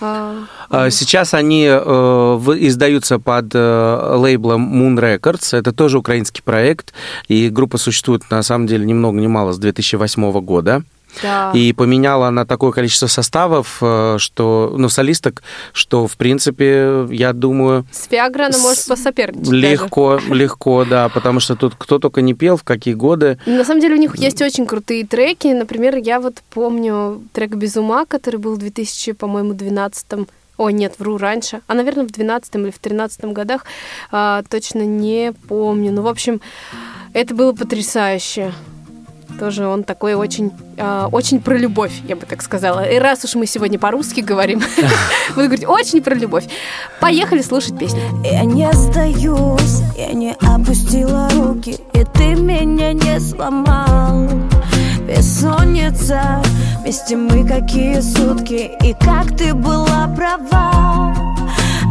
[0.00, 0.90] Э...
[0.90, 5.56] Сейчас они э, издаются под э, лейблом Moon Records.
[5.56, 6.92] Это тоже украинский проект,
[7.28, 10.82] и группа существует, на самом деле, ни много ни мало с 2008 года.
[11.22, 11.52] Да.
[11.54, 15.42] И поменяла она такое количество составов, э, что, ну, солисток,
[15.72, 17.86] что, в принципе, я думаю...
[17.92, 20.34] С Фиагро она может посоперничать Легко, даже.
[20.34, 23.38] легко, да, потому что тут кто только не пел, в какие годы.
[23.46, 25.48] На самом деле у них есть очень крутые треки.
[25.48, 30.26] Например, я вот помню трек «Без ума», который был в 2000, по-моему, 12
[30.60, 31.62] о, нет, вру, раньше.
[31.68, 33.64] А, наверное, в 12 или в 13 годах.
[34.12, 35.90] А, точно не помню.
[35.90, 36.42] Ну, в общем,
[37.14, 38.52] это было потрясающе.
[39.38, 42.88] Тоже он такой очень, э, очень про любовь, я бы так сказала.
[42.88, 44.60] И раз уж мы сегодня по-русски говорим,
[45.34, 46.44] буду говорить очень про любовь.
[47.00, 48.00] Поехали слушать песню.
[48.24, 54.28] Я не сдаюсь, я не опустила руки, и ты меня не сломал.
[55.06, 56.42] Бессонница,
[56.80, 61.19] вместе мы какие сутки, и как ты была права.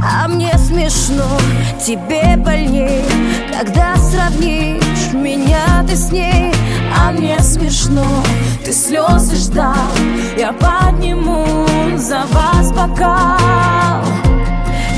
[0.02, 1.28] А мне смешно,
[1.86, 3.04] тебе больней
[3.58, 6.54] Когда сравнишь меня ты с ней.
[6.98, 8.06] А мне смешно,
[8.64, 9.76] ты слезы ждал
[10.38, 14.04] Я подниму за вас бокал.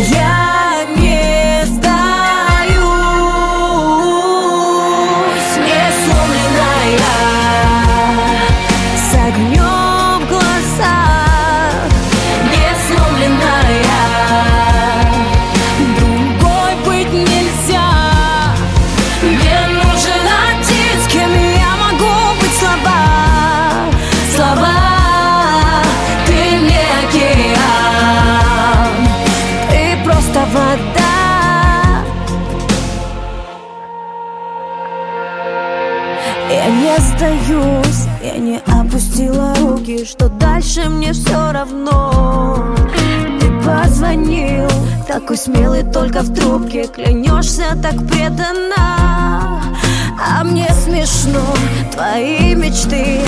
[0.10, 1.91] Я не сдаюсь
[38.34, 42.76] я не опустила руки Что дальше мне все равно.
[43.40, 44.70] Ты позвонил,
[45.08, 49.62] такой смелый только в трубке Клянешься так преданно.
[50.24, 51.44] А мне смешно,
[51.92, 53.22] твои мечты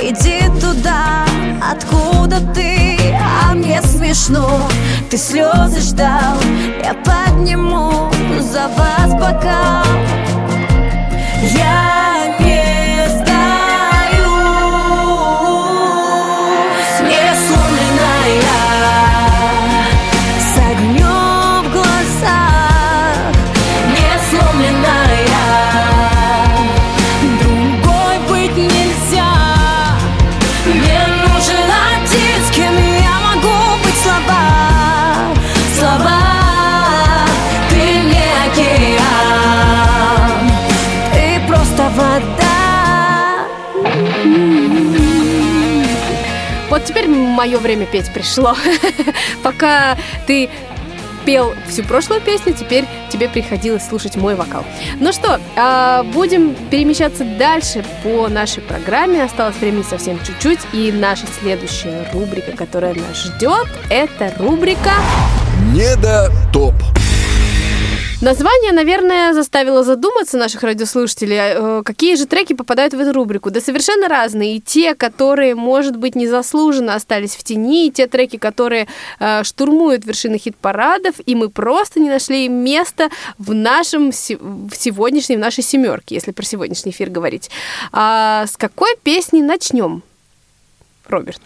[0.00, 1.24] Иди туда,
[1.62, 2.98] откуда ты?
[3.22, 4.68] А мне смешно,
[5.10, 6.36] ты слезы ждал
[6.84, 9.84] Я подниму за вас бокал.
[11.54, 11.99] Я
[47.40, 48.54] мое время петь пришло.
[49.42, 50.50] Пока ты
[51.24, 54.62] пел всю прошлую песню, теперь тебе приходилось слушать мой вокал.
[54.98, 59.24] Ну что, а, будем перемещаться дальше по нашей программе.
[59.24, 60.60] Осталось времени совсем чуть-чуть.
[60.74, 64.92] И наша следующая рубрика, которая нас ждет, это рубрика
[65.72, 66.74] Недотоп.
[68.22, 73.50] Название, наверное, заставило задуматься наших радиослушателей, э, какие же треки попадают в эту рубрику.
[73.50, 74.56] Да совершенно разные.
[74.56, 78.88] И те, которые, может быть, незаслуженно остались в тени, и те треки, которые
[79.20, 83.08] э, штурмуют вершины хит-парадов, и мы просто не нашли им места
[83.38, 87.50] в нашем в сегодняшней, в нашей семерке, если про сегодняшний эфир говорить.
[87.90, 90.02] А с какой песни начнем,
[91.08, 91.40] Роберт?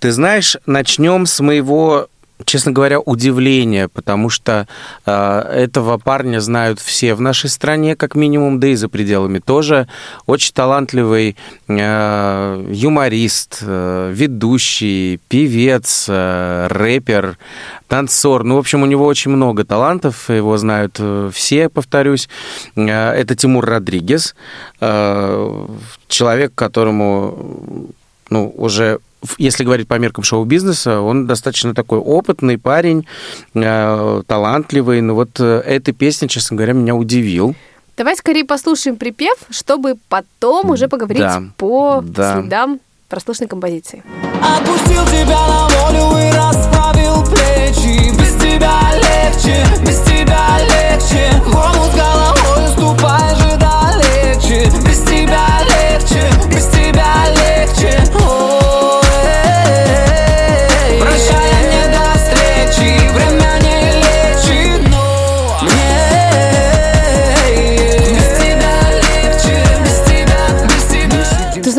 [0.00, 2.08] Ты знаешь, начнем с моего
[2.44, 4.66] честно говоря, удивление, потому что
[5.06, 9.88] э, этого парня знают все в нашей стране, как минимум, да и за пределами тоже.
[10.26, 11.36] Очень талантливый
[11.68, 17.38] э, юморист, э, ведущий, певец, э, рэпер,
[17.88, 18.44] танцор.
[18.44, 22.28] Ну, в общем, у него очень много талантов, его знают э, все, повторюсь.
[22.74, 24.34] Э, это Тимур Родригес,
[24.80, 25.66] э,
[26.08, 27.88] человек, которому
[28.34, 28.98] ну, уже
[29.38, 33.06] если говорить по меркам шоу-бизнеса, он достаточно такой опытный парень,
[33.54, 35.00] э, талантливый.
[35.00, 37.54] Но вот э, эта песня, честно говоря, меня удивил.
[37.96, 42.40] Давай скорее послушаем припев, чтобы потом уже поговорить Да, по да.
[42.40, 44.02] следам прослушанной композиции.
[44.42, 51.94] Отпустил тебя на волю и расправил плечи Без тебя легче, без тебя легче Омут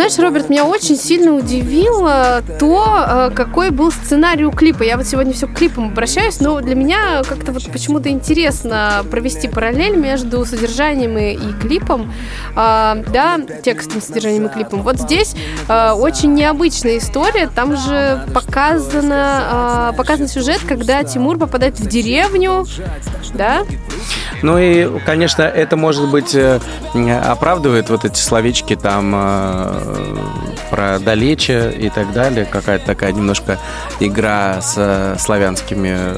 [0.09, 4.83] знаешь, Роберт, меня очень сильно удивило то, э, какой был сценарий у клипа.
[4.83, 9.47] Я вот сегодня все к клипам обращаюсь, но для меня как-то вот почему-то интересно провести
[9.47, 12.13] параллель между содержанием и, клипом,
[12.55, 14.83] А, да, текстом, содержанием и клипом.
[14.83, 15.35] Вот здесь
[15.67, 17.47] э, очень необычная история.
[17.47, 22.65] Там же показано, а, показан сюжет, когда Тимур попадает в деревню,
[23.33, 23.63] да?
[24.41, 26.59] Ну и, конечно, это, может быть, э,
[26.93, 29.13] оправдывает вот эти словечки там
[30.69, 32.45] про далече и так далее.
[32.45, 33.57] Какая-то такая немножко
[33.99, 36.17] игра с э, славянскими э,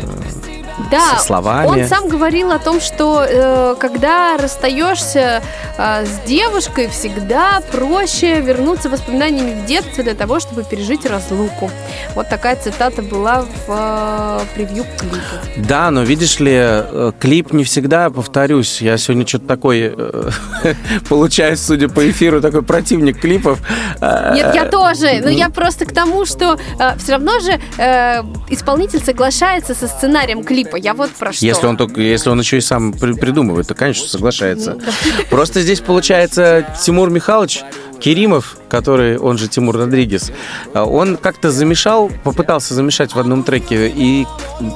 [0.92, 1.68] Да, со словами.
[1.68, 5.42] он сам говорил о том, что э, когда расстаешься
[5.78, 11.72] э, с девушкой, всегда проще вернуться воспоминаниями в детство для того, чтобы пережить разлуку.
[12.14, 15.68] Вот такая цитата была в э, превью к клипу.
[15.68, 20.30] Да, но видишь ли, э, клип не всегда, повторюсь, я сегодня что-то такой э,
[21.10, 23.60] получаюсь, судя по эфиру, такой противник клипов.
[24.00, 25.22] Э, Нет, я тоже.
[25.24, 26.60] Но я просто к тому, что
[26.98, 30.67] все равно же э, исполнитель соглашается со сценарием клипа.
[30.76, 31.46] Я вот про что.
[31.46, 34.74] Если он, только, если он еще и сам при- придумывает, то, конечно, соглашается.
[34.74, 34.82] Ну.
[35.30, 37.62] Просто здесь, получается, Тимур Михайлович
[38.00, 40.32] Керимов, который, он же Тимур Родригес,
[40.74, 44.26] э, он как-то замешал, попытался замешать в одном треке и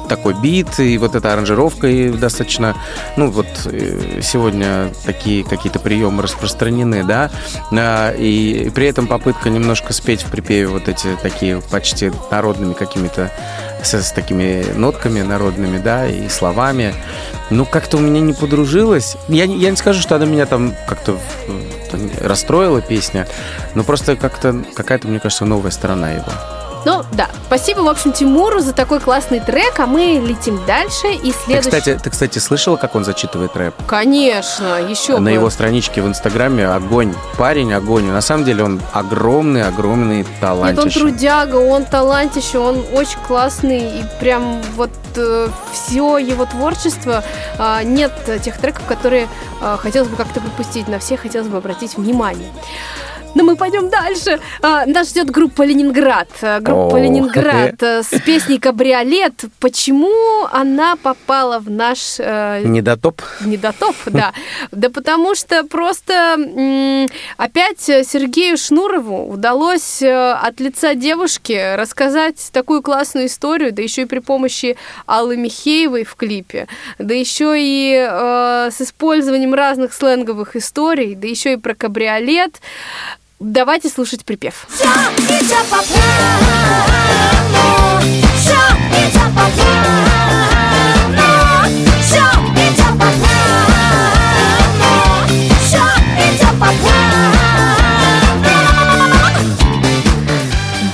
[0.10, 2.76] такой бит, и вот эта аранжировка, и достаточно,
[3.18, 7.32] ну вот э, сегодня такие какие-то приемы распространены, да,
[7.72, 13.32] А, и при этом попытка немножко спеть в припеве вот эти такие почти народными какими-то
[13.84, 16.94] с, с такими нотками народными, да, и словами.
[17.52, 19.18] Ну, как-то у меня не подружилось.
[19.28, 21.20] Я, я не скажу, что она меня там как-то
[22.22, 23.28] расстроила, песня,
[23.76, 26.32] но просто как-то какая-то, мне кажется, новая сторона его.
[26.86, 27.30] Ну, да.
[27.48, 31.08] Спасибо, в общем, Тимуру за такой классный трек, а мы летим дальше.
[31.12, 31.70] И Ты, следующий...
[31.70, 33.76] кстати, ты, кстати, слышала, как он зачитывает рэп?
[33.88, 35.32] Конечно, еще На бы.
[35.32, 37.14] его страничке в Инстаграме огонь.
[37.38, 38.06] Парень огонь.
[38.06, 44.04] На самом деле он огромный, огромный Нет, он трудяга, он талантище, он очень классный, и
[44.20, 44.92] прям вот
[45.74, 47.24] все его творчество,
[47.58, 48.14] а, нет
[48.44, 49.28] тех треков, которые
[49.60, 52.50] а, хотелось бы как-то пропустить, на все хотелось бы обратить внимание.
[53.36, 54.40] Но мы пойдем дальше.
[54.62, 56.30] А, Нас ждет группа Ленинград.
[56.42, 57.00] А, Группа О.
[57.00, 59.46] Ленинград с песней «Кабриолет».
[59.60, 63.22] Почему она попала в наш э, Недотоп.
[63.42, 64.34] Недотоп, да.
[64.72, 66.38] Да потому что просто
[67.38, 74.06] опять Сергею Шнурову удалось э, от лица девушки рассказать такую классную историю, да еще и
[74.06, 76.68] при помощи Аллы Михеевой в клипе,
[77.00, 82.62] да еще и э, с использованием разных сленговых историй, да еще и про кабриолет.
[83.44, 84.68] Давайте слушать припев.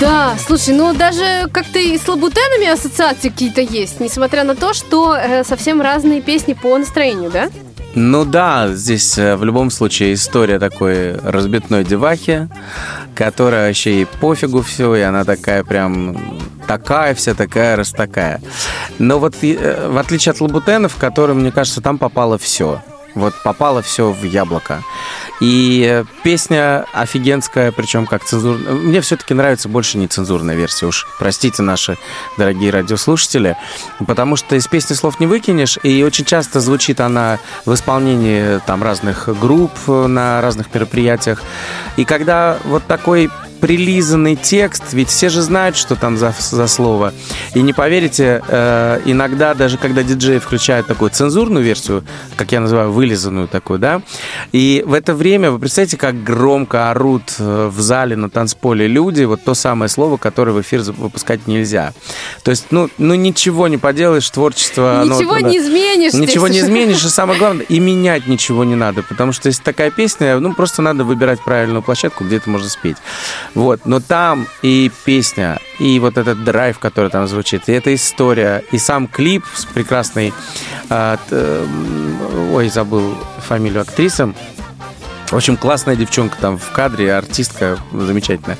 [0.00, 5.14] Да, слушай, ну даже как-то и с лабутенами ассоциации какие-то есть, несмотря на то, что
[5.14, 7.50] э, совсем разные песни по настроению, да?
[7.94, 12.48] Ну да, здесь э, в любом случае история такой разбитной девахи,
[13.14, 16.16] которая вообще и пофигу все, и она такая прям
[16.66, 18.40] такая вся, такая раз такая.
[18.98, 22.82] Но вот э, в отличие от Лабутенов, которые, мне кажется, там попало все.
[23.14, 24.82] Вот попало все в яблоко.
[25.40, 28.72] И э, песня офигенская, причем как цензурная.
[28.72, 30.86] Мне все-таки нравится больше нецензурная версия.
[30.86, 31.96] Уж простите наши
[32.36, 33.56] дорогие радиослушатели.
[34.06, 35.78] Потому что из песни слов не выкинешь.
[35.82, 41.42] И очень часто звучит она в исполнении там разных групп э, на разных мероприятиях.
[41.96, 43.30] И когда вот такой
[43.60, 47.12] прилизанный текст, ведь все же знают, что там за, за слово.
[47.54, 52.04] И не поверите, э, иногда даже когда диджеи включают такую цензурную версию,
[52.36, 54.02] как я называю, вылизанную такую, да,
[54.52, 59.24] и в это время, вы представляете, как громко орут э, в зале на танцполе люди,
[59.24, 61.92] вот то самое слово, которое в эфир выпускать нельзя.
[62.44, 65.00] То есть, ну, ну ничего не поделаешь, творчество...
[65.00, 66.12] оно Ничего вот, не изменишь.
[66.12, 69.90] Ничего не изменишь, и самое главное, и менять ничего не надо, потому что если такая
[69.90, 72.96] песня, ну, просто надо выбирать правильную площадку, где это можно спеть.
[73.54, 78.62] Вот, но там и песня, и вот этот драйв, который там звучит, и эта история,
[78.72, 80.32] и сам клип с прекрасной,
[80.90, 83.14] м, ой, забыл
[83.46, 84.32] фамилию актрисы,
[85.30, 88.56] в общем, классная девчонка там в кадре, артистка замечательная.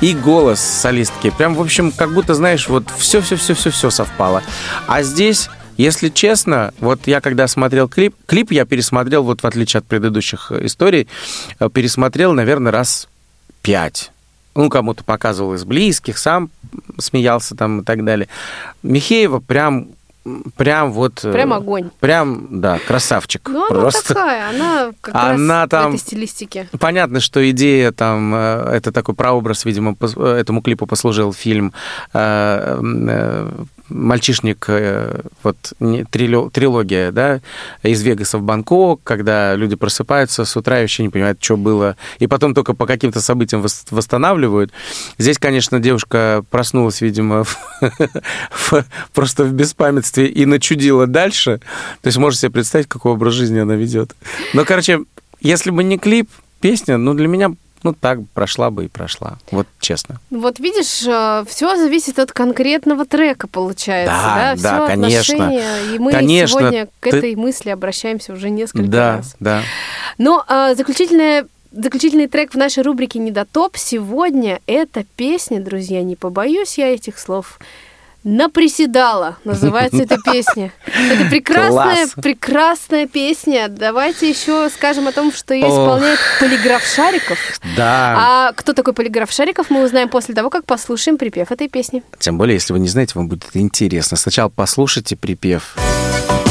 [0.00, 1.30] И голос солистки.
[1.30, 4.42] Прям, в общем, как будто, знаешь, вот все-все-все-все-все совпало.
[4.88, 9.78] А здесь, если честно, вот я когда смотрел клип, клип я пересмотрел, вот в отличие
[9.78, 11.06] от предыдущих э, историй,
[11.60, 13.06] э, пересмотрел, наверное, раз
[13.62, 14.10] пять.
[14.54, 16.50] Ну, кому-то показывал из близких, сам
[16.98, 18.28] смеялся там и так далее.
[18.82, 19.88] Михеева прям,
[20.56, 21.24] прям вот...
[21.24, 21.90] э, Прям огонь.
[22.00, 23.48] Прям, да, красавчик.
[23.48, 24.08] Ну, она просто.
[24.14, 26.68] такая, она как Она раз там- в этой стилистике.
[26.78, 31.72] Понятно, что идея там, э, это такой прообраз, видимо, э, этому клипу послужил фильм
[33.90, 35.56] «Мальчишник», э, вот
[36.10, 37.40] трилогия, да,
[37.82, 41.96] из Вегаса в Бангкок, когда люди просыпаются с утра и вообще не понимают, что было,
[42.18, 44.72] и потом только по каким-то событиям вос- восстанавливают.
[45.18, 47.44] Здесь, конечно, девушка проснулась, видимо,
[49.12, 51.60] просто в беспамятстве и начудила дальше.
[52.02, 54.14] То есть можете себе представить, какой образ жизни она ведет.
[54.54, 55.00] Но, короче,
[55.40, 56.28] если бы не клип,
[56.60, 57.52] песня, ну, для меня,
[57.82, 59.38] ну, так прошла бы и прошла.
[59.50, 60.20] Вот честно.
[60.30, 61.00] Вот видишь,
[61.48, 64.14] все зависит от конкретного трека, получается.
[64.14, 65.94] Да, Да, да, Всё конечно.
[65.94, 69.36] И мы Конечно, сегодня к ты- этой мысли обращаемся уже несколько да, раз.
[69.40, 69.62] да.
[70.18, 76.78] Но а, заключительная Заключительный трек в нашей рубрике «Недотоп» сегодня это песня, друзья, не побоюсь
[76.78, 77.60] я этих слов,
[78.22, 80.72] «Наприседала» называется эта песня.
[80.86, 82.10] Это прекрасная, Класс.
[82.22, 83.68] прекрасная песня.
[83.68, 87.38] Давайте еще скажем о том, что ее исполняет полиграф Шариков.
[87.76, 88.16] Да.
[88.18, 92.02] А кто такой полиграф Шариков, мы узнаем после того, как послушаем припев этой песни.
[92.18, 94.18] Тем более, если вы не знаете, вам будет интересно.
[94.18, 95.76] Сначала послушайте припев.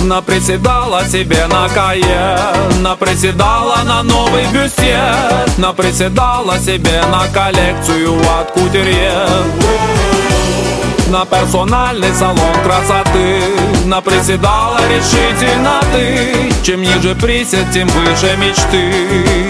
[0.02, 5.14] Наприседала себе на каен Наприседала на новый бюстье
[5.58, 9.28] Наприседала себе на коллекцию от кутерье
[11.10, 13.42] На персональный салон красоты
[13.86, 19.49] Наприседала решительно ты Чем ниже присед, тем выше мечты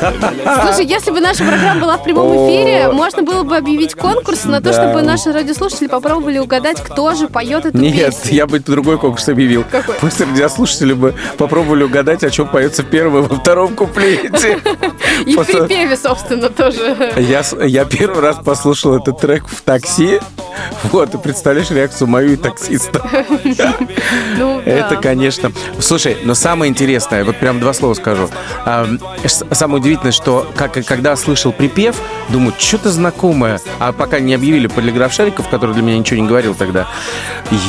[0.00, 4.60] Слушай, если бы наша программа была в прямом эфире, можно было бы объявить конкурс на
[4.60, 8.34] то, чтобы наши радиослушатели попробовали угадать, кто же поет эту Нет, песню.
[8.36, 9.64] я бы другой конкурс объявил.
[9.70, 9.94] Какой?
[9.96, 14.60] Пусть радиослушатели бы попробовали угадать, о чем поется в первом и во втором куплете.
[15.26, 17.12] И в припеве, собственно, тоже.
[17.16, 20.20] Я первый раз послушал этот трек в такси.
[20.84, 23.04] Вот, и представляешь реакцию мою и таксиста.
[24.36, 24.60] Ну.
[24.64, 25.52] Это, конечно.
[25.80, 28.28] Слушай, но самое интересное, вот прям два слова скажу.
[29.26, 31.96] Самое удивительное, что как, когда слышал припев,
[32.28, 33.60] думаю, что-то знакомое.
[33.78, 36.86] А пока не объявили полиграф Шариков, который для меня ничего не говорил тогда,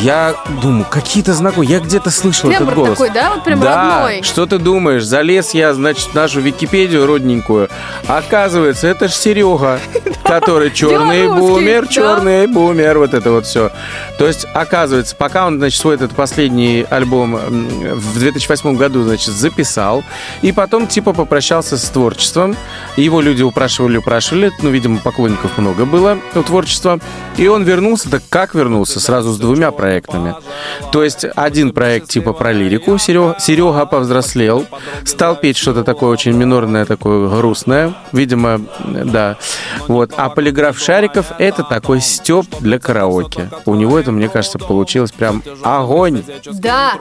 [0.01, 1.71] я думаю, какие-то знакомые.
[1.71, 2.91] Я где-то слышал Тембр этот голос.
[2.91, 3.31] такой, да?
[3.33, 4.23] Вот прям да, родной.
[4.23, 5.03] что ты думаешь?
[5.03, 7.69] Залез я, значит, в нашу Википедию родненькую.
[8.07, 9.79] Оказывается, это ж Серега,
[10.23, 13.71] который черный бумер, черный бумер, вот это вот все.
[14.17, 20.03] То есть, оказывается, пока он, значит, свой этот последний альбом в 2008 году, значит, записал,
[20.41, 22.55] и потом, типа, попрощался с творчеством,
[22.97, 26.99] его люди упрашивали, упрашивали, ну, видимо, поклонников много было у творчества,
[27.38, 28.99] и он вернулся, так как вернулся?
[28.99, 30.36] Сразу с двумя проектами.
[30.91, 34.65] То есть, один проект, типа, про лирику, Серега, Серега повзрослел,
[35.05, 39.38] стал петь что-то такое очень минорное, такое грустное, видимо, да,
[39.88, 40.13] вот.
[40.17, 43.49] А полиграф Шариков— это такой степ для караоке.
[43.65, 46.24] У него это, мне кажется, получилось прям огонь.
[46.45, 46.93] Да,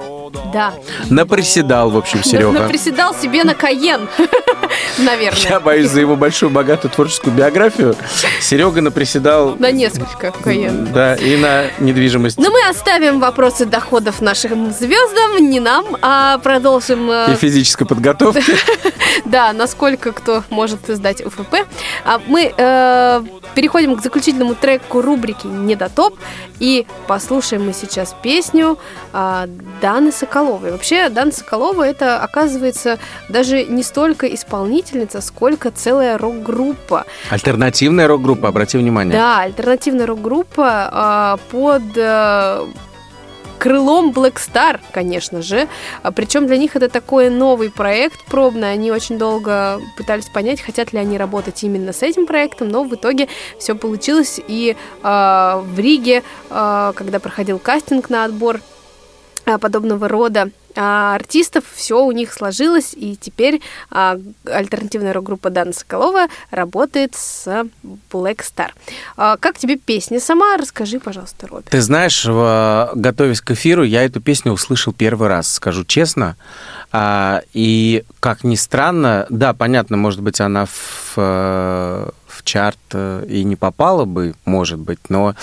[0.52, 0.72] да.
[1.10, 2.52] Наприседал, в общем, Серега.
[2.60, 4.08] Наприседал себе на Каен,
[4.98, 5.40] наверное.
[5.42, 7.96] Я боюсь за его большую богатую творческую биографию.
[8.40, 10.88] Серега наприседал, На несколько Каен.
[10.92, 12.38] да, и на недвижимость.
[12.38, 18.42] Но мы оставим вопросы доходов нашим звездам, не нам, а продолжим э, И физической подготовки.
[19.24, 21.54] Да, насколько кто может сдать УФП.
[22.04, 23.22] А мы э,
[23.54, 26.16] переходим к заключительному треку рубрики «Недотоп».
[26.58, 28.78] И послушаем мы сейчас песню
[29.12, 29.46] э,
[29.80, 30.72] Даны Соколовой.
[30.72, 37.04] Вообще, Дана Соколова– это, оказывается, даже не столько исполнительница, сколько целая рок-группа.
[37.30, 39.12] Альтернативная рок-группа, обрати внимание.
[39.12, 41.82] Да, альтернативная рок-группа э, под...
[41.96, 42.66] э,
[43.58, 45.68] крылом Black Star, конечно же.
[46.02, 48.72] А, Причем для них это такой новый проект пробный.
[48.72, 52.94] Они очень долго пытались понять, хотят ли они работать именно с этим проектом, но в
[52.94, 53.28] итоге
[53.58, 54.40] все получилось.
[54.48, 58.60] И э, в Риге, э, когда проходил кастинг на отбор
[59.60, 60.50] подобного рода
[60.80, 63.60] а, артистов, все у них сложилось, и теперь
[63.90, 64.16] а,
[64.46, 67.46] альтернативная рок-группа Дана Соколова работает с
[68.12, 68.70] Black Star.
[69.16, 70.56] А, как тебе песня сама?
[70.56, 71.70] Расскажи, пожалуйста, Роберт.
[71.70, 76.36] Ты знаешь, в- готовясь к эфиру, я эту песню услышал первый раз, скажу честно.
[76.92, 83.24] А, И, как ни странно, да, понятно, может быть, она в, э, в чарт э,
[83.28, 85.34] и не попала бы, может быть, но,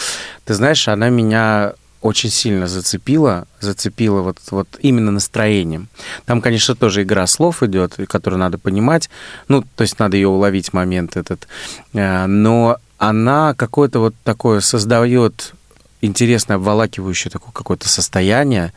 [0.45, 1.73] ты знаешь, она меня
[2.05, 5.87] очень сильно зацепила, зацепила вот, вот именно настроением.
[6.25, 9.09] Там, конечно, тоже игра слов идет, которую надо понимать,
[9.47, 11.47] ну, то есть надо ее уловить момент этот,
[11.93, 15.53] Э, но она какое-то вот такое создает
[16.01, 18.73] интересное, обволакивающее такое какое-то состояние,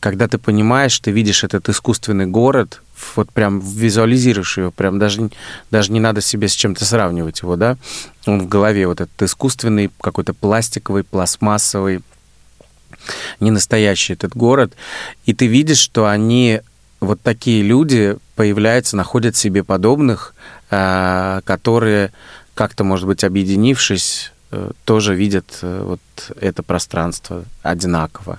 [0.00, 2.80] когда ты понимаешь, ты видишь этот искусственный город,
[3.16, 5.30] вот прям визуализируешь его, прям даже,
[5.70, 7.76] даже не надо себе с чем-то сравнивать его, да,
[8.26, 12.00] он в голове вот этот искусственный, какой-то пластиковый, пластмассовый,
[13.40, 14.74] не настоящий этот город,
[15.26, 16.60] и ты видишь, что они,
[17.00, 20.34] вот такие люди появляются, находят себе подобных,
[20.70, 22.12] а, которые
[22.54, 26.00] как-то, может быть, объединившись, э, тоже видят э, вот
[26.40, 28.38] это пространство одинаково.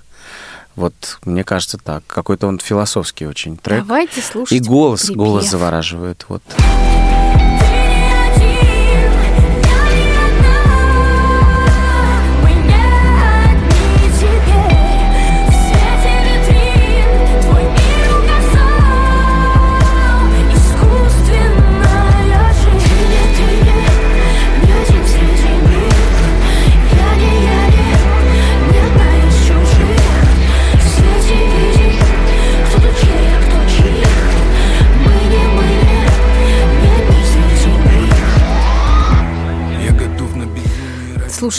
[0.76, 0.93] Вот,
[1.26, 2.03] мне кажется, так.
[2.07, 3.86] Какой-то он философский очень трек.
[3.86, 5.18] Давайте слушать И голос, припев.
[5.18, 6.26] голос завораживает.
[6.30, 6.41] Вот.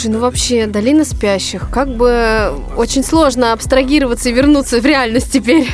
[0.05, 5.67] Слушай, ну вообще, долина спящих, как бы очень сложно абстрагироваться и вернуться в реальность теперь.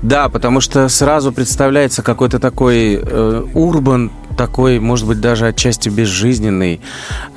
[0.00, 6.80] Да, потому что сразу представляется какой-то такой э, урбан, такой, может быть, даже отчасти безжизненный,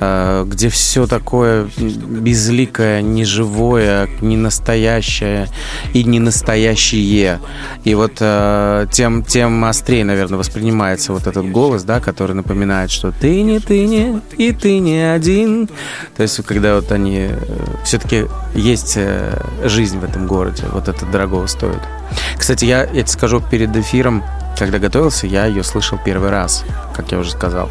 [0.00, 5.48] э, где все такое безликое, неживое, не настоящее
[5.94, 7.40] и не настоящее.
[7.84, 13.12] И вот э, тем, тем острее, наверное, воспринимается вот этот голос, да, который напоминает, что
[13.12, 15.68] ты не, ты не, и ты не один.
[16.16, 17.28] То есть, когда вот они...
[17.84, 21.80] все-таки есть э, жизнь в этом городе, вот это дорого стоит.
[22.36, 24.24] Кстати, я, я тебе скажу, перед эфиром,
[24.58, 27.68] когда готовился, я ее слышал первый раз, как я уже сказал.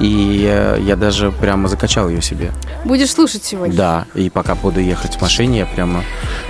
[0.00, 2.52] И э, я даже прямо закачал ее себе.
[2.84, 3.76] Будешь слушать сегодня.
[3.76, 6.02] Да, и пока буду ехать в машине, я прямо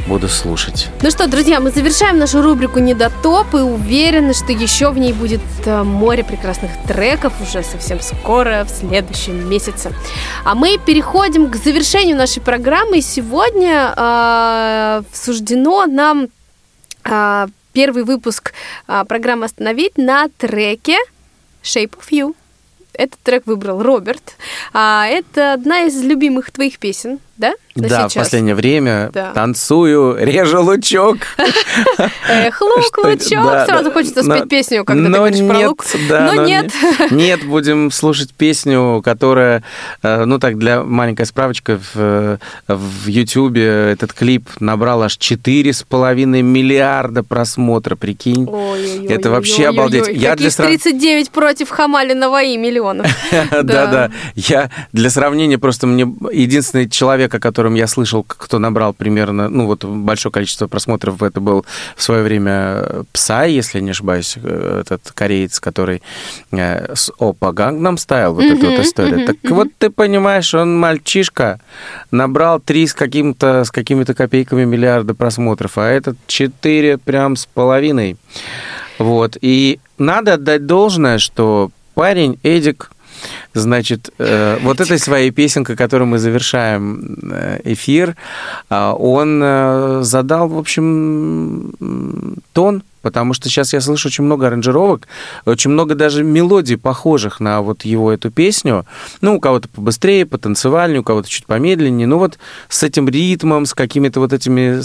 [0.07, 0.89] буду слушать.
[1.03, 5.41] Ну что, друзья, мы завершаем нашу рубрику «Недотоп» и уверены, что еще в ней будет
[5.65, 9.93] э, море прекрасных треков уже совсем скоро, в следующем месяце.
[10.45, 12.99] А мы переходим к завершению нашей программы.
[12.99, 16.29] И сегодня э, суждено нам
[17.05, 18.55] э, первый выпуск
[18.89, 20.97] э, программы «Остановить» на треке
[21.63, 22.35] «Shape of You».
[22.95, 24.37] Этот трек выбрал Роберт.
[24.73, 27.55] А, это одна из любимых твоих песен, да?
[27.77, 28.25] на да, в сейчас?
[28.27, 29.33] последнее время Да.
[29.33, 31.19] танцую, режу лучок.
[32.29, 33.67] Эх, лук, лучок.
[33.67, 35.85] Сразу хочется спеть песню, когда ты говоришь про лук.
[36.09, 36.73] Но нет.
[37.11, 39.63] не- Нет, будем слушать песню, которая,
[40.03, 47.23] э, ну так, для маленькая справочка, в, в Ютьюбе этот клип набрал аж 4,5 миллиарда
[47.23, 48.49] просмотра, прикинь.
[49.09, 50.09] Это вообще обалдеть.
[50.09, 53.07] Я для Каких срав- 39 против Хамали Наваи миллионов.
[53.51, 54.11] Да-да.
[54.35, 59.67] Я для сравнения просто мне единственный человек, о котором я слышал, кто набрал примерно, ну
[59.67, 61.65] вот большое количество просмотров, это был
[61.97, 66.03] в свое время Псай, если не ошибаюсь, э, этот кореец, который
[66.51, 69.27] э, с Опа Гангнам ставил вот эту вот историю.
[69.27, 71.61] Так вот ты понимаешь, он мальчишка,
[72.11, 78.17] набрал три с каким-то с какими-то копейками миллиарда просмотров, а этот четыре прям с половиной.
[78.99, 79.37] Вот.
[79.41, 82.91] И надо отдать должное, что парень Эдик
[83.53, 88.17] Значит, э, вот этой своей песенкой, которой мы завершаем э, эфир,
[88.69, 91.75] а, он э, задал, в общем,
[92.53, 95.07] тон, потому что сейчас я слышу очень много аранжировок,
[95.45, 98.87] очень много даже мелодий, похожих на вот его эту песню.
[99.21, 102.07] Ну, у кого-то побыстрее, потанцевальнее, у кого-то чуть помедленнее.
[102.07, 102.39] Ну, вот
[102.69, 104.81] с этим ритмом, с какими-то вот этими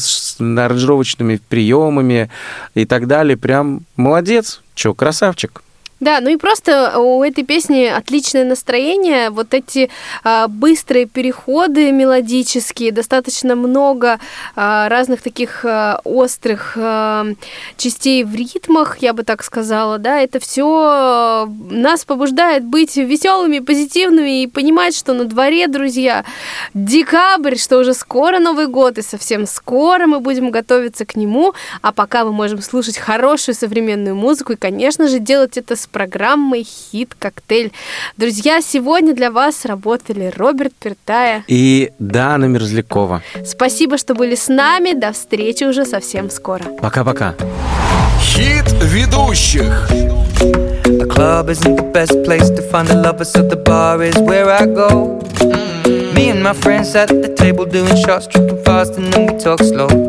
[0.60, 2.30] аранжировочными приемами
[2.76, 3.38] и так далее.
[3.38, 4.62] Прям молодец.
[4.76, 5.64] Че, красавчик.
[6.00, 9.90] Да, ну и просто у этой песни отличное настроение, вот эти
[10.24, 14.20] а, быстрые переходы мелодические, достаточно много
[14.56, 17.26] а, разных таких а, острых а,
[17.76, 24.44] частей в ритмах, я бы так сказала, да, это все нас побуждает быть веселыми, позитивными
[24.44, 26.24] и понимать, что на дворе, друзья,
[26.74, 31.92] декабрь, что уже скоро Новый год, и совсем скоро мы будем готовиться к нему, а
[31.92, 37.16] пока мы можем слушать хорошую современную музыку и, конечно же, делать это с программой «Хит
[37.18, 37.72] Коктейль».
[38.18, 43.22] Друзья, сегодня для вас работали Роберт Пертая И Дана Мерзлякова.
[43.46, 44.94] Спасибо, что были с нами.
[44.94, 46.64] До встречи уже совсем скоро.
[46.82, 47.36] Пока-пока.
[48.22, 49.90] Хит ведущих.
[50.86, 54.50] The club isn't the best place to find the lovers, so the bar is where
[54.50, 55.20] I go.
[56.16, 59.60] Me and my friends at the table doing shots, tripping fast, and then we talk
[59.60, 60.09] slow.